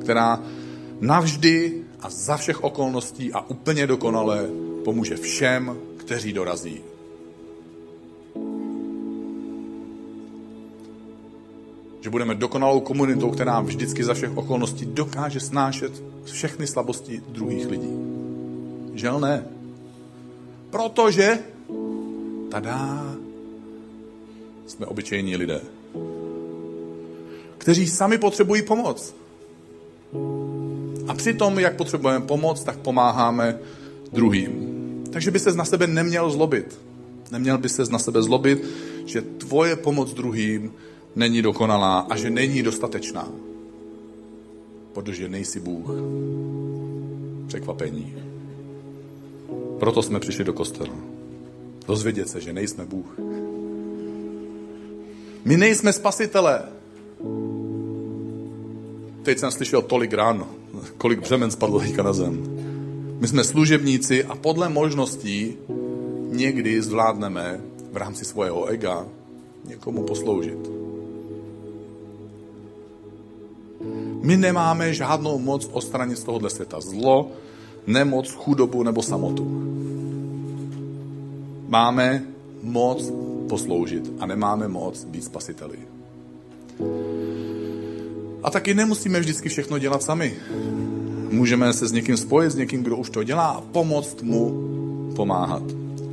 která 0.02 0.40
navždy 1.00 1.74
a 2.02 2.10
za 2.10 2.38
všech 2.38 2.64
okolností 2.64 3.34
a 3.34 3.50
úplně 3.50 3.88
dokonale 3.88 4.48
pomůže 4.84 5.16
všem, 5.16 5.78
kteří 5.98 6.34
dorazí. 6.34 6.93
Že 12.04 12.10
budeme 12.10 12.36
dokonalou 12.36 12.80
komunitou, 12.80 13.32
která 13.32 13.62
vždycky 13.62 14.04
za 14.04 14.14
všech 14.14 14.38
okolností 14.38 14.86
dokáže 14.86 15.40
snášet 15.40 16.04
všechny 16.26 16.68
slabosti 16.68 17.22
druhých 17.28 17.68
lidí. 17.68 17.90
Žel 18.94 19.20
ne. 19.20 19.46
Protože, 20.70 21.40
tada, 22.52 23.06
jsme 24.68 24.86
obyčejní 24.86 25.36
lidé, 25.36 25.62
kteří 27.58 27.88
sami 27.88 28.18
potřebují 28.18 28.62
pomoc. 28.62 29.16
A 31.08 31.14
přitom, 31.14 31.60
jak 31.60 31.76
potřebujeme 31.76 32.26
pomoc, 32.26 32.64
tak 32.64 32.78
pomáháme 32.78 33.60
druhým. 34.12 34.74
Takže 35.12 35.32
by 35.32 35.40
se 35.40 35.54
na 35.54 35.66
sebe 35.66 35.88
neměl 35.88 36.32
zlobit. 36.32 36.80
Neměl 37.32 37.58
by 37.58 37.70
se 37.70 37.84
na 37.92 38.00
sebe 38.00 38.24
zlobit, 38.24 38.64
že 39.06 39.22
tvoje 39.22 39.76
pomoc 39.76 40.14
druhým 40.14 40.72
není 41.16 41.42
dokonalá 41.42 42.00
a 42.00 42.16
že 42.16 42.30
není 42.30 42.64
dostatečná. 42.64 43.28
Protože 44.94 45.30
nejsi 45.30 45.60
Bůh. 45.60 45.90
Překvapení. 47.48 48.14
Proto 49.80 50.02
jsme 50.02 50.20
přišli 50.20 50.44
do 50.44 50.54
kostela. 50.54 50.96
Dozvědět 51.88 52.30
se, 52.30 52.42
že 52.42 52.54
nejsme 52.54 52.86
Bůh. 52.86 53.20
My 55.46 55.58
nejsme 55.58 55.94
spasitelé. 55.94 56.62
Teď 59.24 59.40
jsem 59.40 59.52
slyšel 59.52 59.82
tolik 59.82 60.14
rán, 60.14 60.46
kolik 60.98 61.20
břemen 61.20 61.52
spadlo 61.52 61.80
teďka 61.80 62.04
na 62.04 62.14
zem. 62.14 62.44
My 63.20 63.28
jsme 63.28 63.44
služebníci 63.44 64.24
a 64.24 64.36
podle 64.36 64.70
možností 64.70 65.58
někdy 66.30 66.82
zvládneme 66.82 67.62
v 67.92 67.98
rámci 67.98 68.26
svého 68.26 68.66
ega 68.66 69.08
někomu 69.66 70.04
posloužit. 70.04 70.83
My 74.24 74.38
nemáme 74.38 74.94
žádnou 74.94 75.40
moc 75.40 75.70
odstranit 75.72 76.18
z 76.18 76.24
tohohle 76.24 76.50
světa 76.50 76.82
zlo, 76.82 77.32
nemoc, 77.88 78.32
chudobu 78.32 78.84
nebo 78.84 79.02
samotu. 79.04 79.46
Máme 81.68 82.24
moc 82.62 83.12
posloužit 83.50 84.12
a 84.20 84.26
nemáme 84.26 84.68
moc 84.68 85.04
být 85.04 85.24
spasiteli. 85.24 85.78
A 88.44 88.50
taky 88.50 88.74
nemusíme 88.74 89.20
vždycky 89.20 89.50
všechno 89.50 89.80
dělat 89.80 90.04
sami. 90.04 90.34
Můžeme 91.32 91.74
se 91.74 91.88
s 91.88 91.92
někým 91.92 92.18
spojit, 92.18 92.52
s 92.52 92.56
někým, 92.56 92.84
kdo 92.84 92.98
už 92.98 93.10
to 93.10 93.24
dělá 93.24 93.48
a 93.48 93.62
pomoct 93.62 94.22
mu 94.22 94.70
pomáhat. 95.16 95.64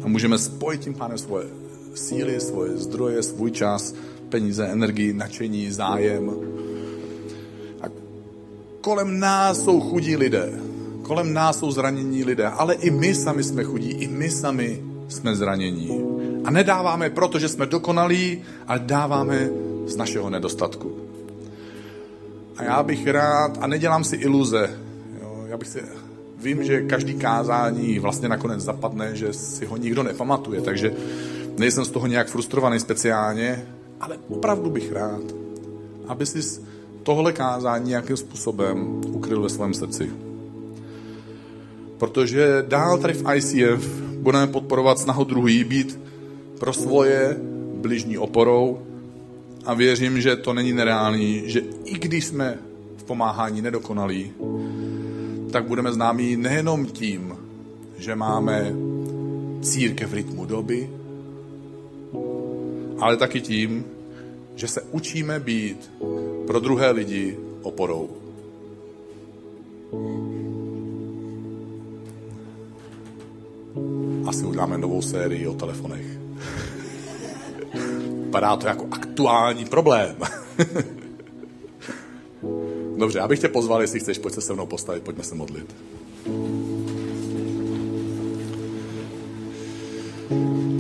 A 0.03 0.09
můžeme 0.09 0.39
spojit 0.39 0.81
tím 0.81 0.95
pánem 0.95 1.19
svoje 1.19 1.47
síly, 1.95 2.41
svoje 2.41 2.77
zdroje, 2.77 3.23
svůj 3.23 3.51
čas, 3.51 3.95
peníze, 4.29 4.67
energii, 4.67 5.13
nadšení, 5.13 5.71
zájem. 5.71 6.31
Kolem 8.81 9.21
nás 9.21 9.65
jsou 9.65 9.81
chudí 9.81 10.17
lidé. 10.17 10.53
Kolem 11.03 11.33
nás 11.33 11.59
jsou 11.59 11.71
zranění 11.71 12.25
lidé. 12.25 12.47
Ale 12.47 12.75
i 12.75 12.91
my 12.91 13.15
sami 13.15 13.45
jsme 13.45 13.65
chudí, 13.65 13.91
i 13.91 14.09
my 14.09 14.31
sami 14.31 14.83
jsme 15.09 15.37
zranění. 15.37 16.05
A 16.45 16.51
nedáváme 16.51 17.11
proto, 17.11 17.39
že 17.39 17.49
jsme 17.49 17.67
dokonalí, 17.67 18.43
ale 18.67 18.79
dáváme 18.79 19.49
z 19.87 19.97
našeho 19.97 20.31
nedostatku. 20.31 20.97
A 22.57 22.65
já 22.65 22.83
bych 22.83 23.07
rád, 23.07 23.59
a 23.61 23.67
nedělám 23.67 24.05
si 24.05 24.17
iluze, 24.17 24.71
jo, 25.23 25.45
já 25.47 25.57
bych 25.57 25.69
si, 25.69 25.83
vím, 26.39 26.65
že 26.65 26.83
každý 26.83 27.15
kázání 27.15 27.99
vlastně 27.99 28.29
nakonec 28.29 28.61
zapadne, 28.61 29.17
že 29.17 29.33
si 29.33 29.67
ho 29.67 29.77
nikdo 29.77 30.03
nepamatuje, 30.03 30.61
takže 30.61 30.93
nejsem 31.59 31.85
z 31.85 31.91
toho 31.91 32.07
nějak 32.07 32.29
frustrovaný 32.29 32.81
speciálně, 32.81 33.65
ale 34.01 34.19
opravdu 34.29 34.71
bych 34.71 34.93
rád, 34.93 35.23
aby 36.09 36.27
si 36.27 36.43
tohle 37.03 37.33
kázání 37.33 37.89
nějakým 37.89 38.17
způsobem 38.17 39.01
ukryl 39.07 39.43
ve 39.43 39.49
svém 39.49 39.75
srdci. 39.75 40.11
Protože 41.99 42.65
dál 42.69 42.99
tady 42.99 43.15
v 43.15 43.25
ICF 43.35 44.03
budeme 44.03 44.47
podporovat 44.47 44.99
snahu 44.99 45.25
druhý 45.25 45.65
být 45.65 46.01
pro 46.59 46.73
svoje 46.73 47.37
bližní 47.75 48.19
oporou 48.19 48.79
a 49.65 49.75
věřím, 49.75 50.21
že 50.21 50.37
to 50.37 50.53
není 50.53 50.73
nereálný, 50.73 51.43
že 51.47 51.63
i 51.85 51.99
když 51.99 52.27
jsme 52.27 52.59
v 52.97 53.05
pomáhání 53.05 53.63
nedokonalí, 53.63 54.33
tak 55.53 55.65
budeme 55.65 55.93
známí 55.93 56.37
nejenom 56.37 56.87
tím, 56.87 57.37
že 57.99 58.15
máme 58.15 58.73
církev 59.63 60.11
v 60.11 60.15
rytmu 60.15 60.45
doby, 60.45 60.91
ale 62.99 63.17
taky 63.17 63.41
tím, 63.41 63.85
že 64.61 64.69
se 64.69 64.83
učíme 64.91 65.41
být 65.41 65.91
pro 66.47 66.61
druhé 66.61 66.91
lidi 66.91 67.39
oporou. 67.63 68.11
Asi 74.27 74.45
uděláme 74.45 74.79
novou 74.79 75.03
sérii 75.03 75.47
o 75.47 75.55
telefonech. 75.55 76.07
Vypadá 78.25 78.57
to 78.57 78.67
jako 78.67 78.87
aktuální 78.91 79.65
problém. 79.65 80.17
Dobře, 82.97 83.19
já 83.19 83.29
bych 83.29 83.39
tě 83.39 83.49
pozval, 83.49 83.81
jestli 83.81 84.01
chceš, 84.01 84.19
pojď 84.19 84.35
se 84.35 84.41
se 84.41 84.53
mnou 84.53 84.67
postavit, 84.67 85.03
pojďme 85.03 85.25
se 85.25 85.35
modlit. 85.35 85.75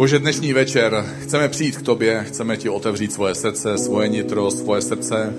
Bože, 0.00 0.18
dnešní 0.18 0.52
večer 0.52 1.06
chceme 1.20 1.48
přijít 1.48 1.76
k 1.76 1.82
tobě, 1.82 2.24
chceme 2.28 2.56
ti 2.56 2.68
otevřít 2.68 3.12
svoje 3.12 3.34
srdce, 3.34 3.78
svoje 3.78 4.08
nitro, 4.08 4.50
svoje 4.50 4.82
srdce 4.82 5.34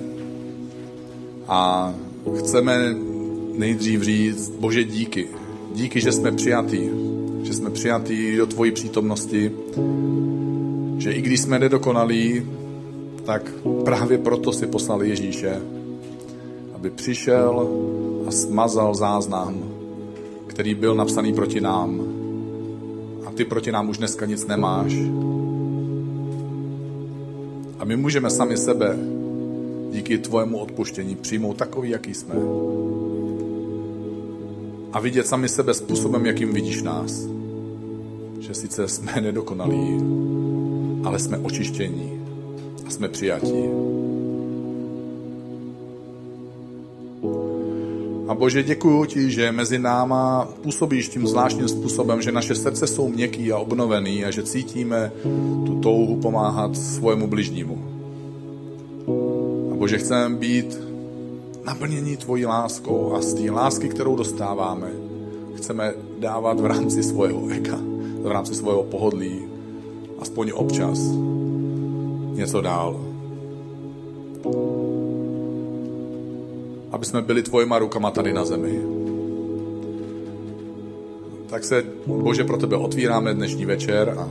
a 1.47 1.93
chceme 2.39 2.95
nejdřív 3.53 4.01
říct, 4.01 4.49
Bože, 4.49 4.83
díky. 4.83 5.27
Díky, 5.73 6.01
že 6.01 6.11
jsme 6.11 6.31
přijatí, 6.31 6.89
že 7.43 7.53
jsme 7.53 7.69
přijatí 7.69 8.35
do 8.35 8.45
tvojí 8.45 8.71
přítomnosti, 8.71 9.51
že 10.97 11.11
i 11.11 11.21
když 11.21 11.39
jsme 11.41 11.59
nedokonalí, 11.59 12.45
tak 13.25 13.51
právě 13.85 14.17
proto 14.17 14.51
si 14.51 14.67
poslal 14.67 15.03
Ježíše, 15.03 15.61
aby 16.73 16.89
přišel 16.89 17.69
a 18.27 18.31
smazal 18.31 18.95
záznam, 18.95 19.63
který 20.47 20.75
byl 20.75 20.95
napsaný 20.95 21.33
proti 21.33 21.61
nám. 21.61 22.20
Ty 23.41 23.45
proti 23.45 23.71
nám 23.71 23.89
už 23.89 23.97
dneska 23.97 24.25
nic 24.25 24.47
nemáš. 24.47 24.93
A 27.79 27.85
my 27.85 27.95
můžeme 27.95 28.29
sami 28.29 28.57
sebe 28.57 28.97
díky 29.91 30.17
tvojemu 30.17 30.57
odpuštění 30.57 31.15
přijmout 31.15 31.57
takový, 31.57 31.89
jaký 31.89 32.13
jsme. 32.13 32.35
A 34.93 34.99
vidět 34.99 35.27
sami 35.27 35.49
sebe 35.49 35.73
způsobem, 35.73 36.25
jakým 36.25 36.53
vidíš 36.53 36.81
nás. 36.81 37.27
Že 38.39 38.53
sice 38.53 38.87
jsme 38.87 39.21
nedokonalí, 39.21 39.97
ale 41.03 41.19
jsme 41.19 41.37
očištění 41.37 42.21
a 42.87 42.89
jsme 42.89 43.07
přijatí. 43.07 43.63
A 48.31 48.33
Bože, 48.33 48.63
děkuji 48.63 49.05
ti, 49.05 49.31
že 49.31 49.51
mezi 49.51 49.79
náma 49.79 50.47
působíš 50.61 51.09
tím 51.09 51.27
zvláštním 51.27 51.67
způsobem, 51.67 52.21
že 52.21 52.31
naše 52.31 52.55
srdce 52.55 52.87
jsou 52.87 53.07
měkký 53.07 53.51
a 53.51 53.57
obnovený 53.57 54.25
a 54.25 54.31
že 54.31 54.43
cítíme 54.43 55.11
tu 55.65 55.79
touhu 55.79 56.15
pomáhat 56.15 56.77
svojemu 56.77 57.27
bližnímu. 57.27 57.77
A 59.71 59.75
Bože, 59.75 59.97
chceme 59.97 60.35
být 60.35 60.79
naplnění 61.65 62.17
tvojí 62.17 62.45
láskou 62.45 63.13
a 63.13 63.21
z 63.21 63.33
té 63.33 63.51
lásky, 63.51 63.89
kterou 63.89 64.15
dostáváme, 64.15 64.87
chceme 65.55 65.93
dávat 66.19 66.59
v 66.59 66.65
rámci 66.65 67.03
svého 67.03 67.49
ega, 67.49 67.79
v 68.23 68.27
rámci 68.31 68.55
svého 68.55 68.83
pohodlí, 68.83 69.41
aspoň 70.19 70.51
občas 70.55 70.99
něco 72.33 72.61
dál. 72.61 72.99
Aby 76.91 77.05
jsme 77.05 77.21
byli 77.21 77.43
tvojima 77.43 77.79
rukama 77.79 78.11
tady 78.11 78.33
na 78.33 78.45
zemi. 78.45 78.81
Tak 81.49 81.63
se, 81.63 81.83
Bože, 82.05 82.43
pro 82.43 82.57
tebe 82.57 82.75
otvíráme 82.75 83.33
dnešní 83.33 83.65
večer 83.65 84.15
a, 84.17 84.29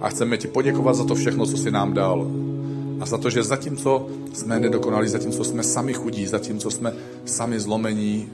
a 0.00 0.08
chceme 0.08 0.36
ti 0.36 0.48
poděkovat 0.48 0.96
za 0.96 1.04
to 1.04 1.14
všechno, 1.14 1.46
co 1.46 1.56
jsi 1.56 1.70
nám 1.70 1.94
dal. 1.94 2.30
A 3.00 3.06
za 3.06 3.18
to, 3.18 3.30
že 3.30 3.42
zatímco 3.42 4.06
jsme 4.32 4.60
nedokonali, 4.60 5.08
zatímco 5.08 5.44
jsme 5.44 5.62
sami 5.62 5.92
chudí, 5.92 6.26
zatímco 6.26 6.70
jsme 6.70 6.92
sami 7.24 7.60
zlomení, 7.60 8.28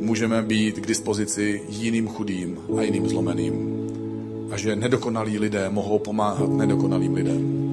můžeme 0.00 0.42
být 0.42 0.78
k 0.78 0.86
dispozici 0.86 1.62
jiným 1.68 2.08
chudým 2.08 2.58
a 2.78 2.82
jiným 2.82 3.08
zlomeným 3.08 3.74
a 4.50 4.56
že 4.56 4.76
nedokonalí 4.76 5.38
lidé 5.38 5.70
mohou 5.70 5.98
pomáhat 5.98 6.48
nedokonalým 6.48 7.14
lidem. 7.14 7.63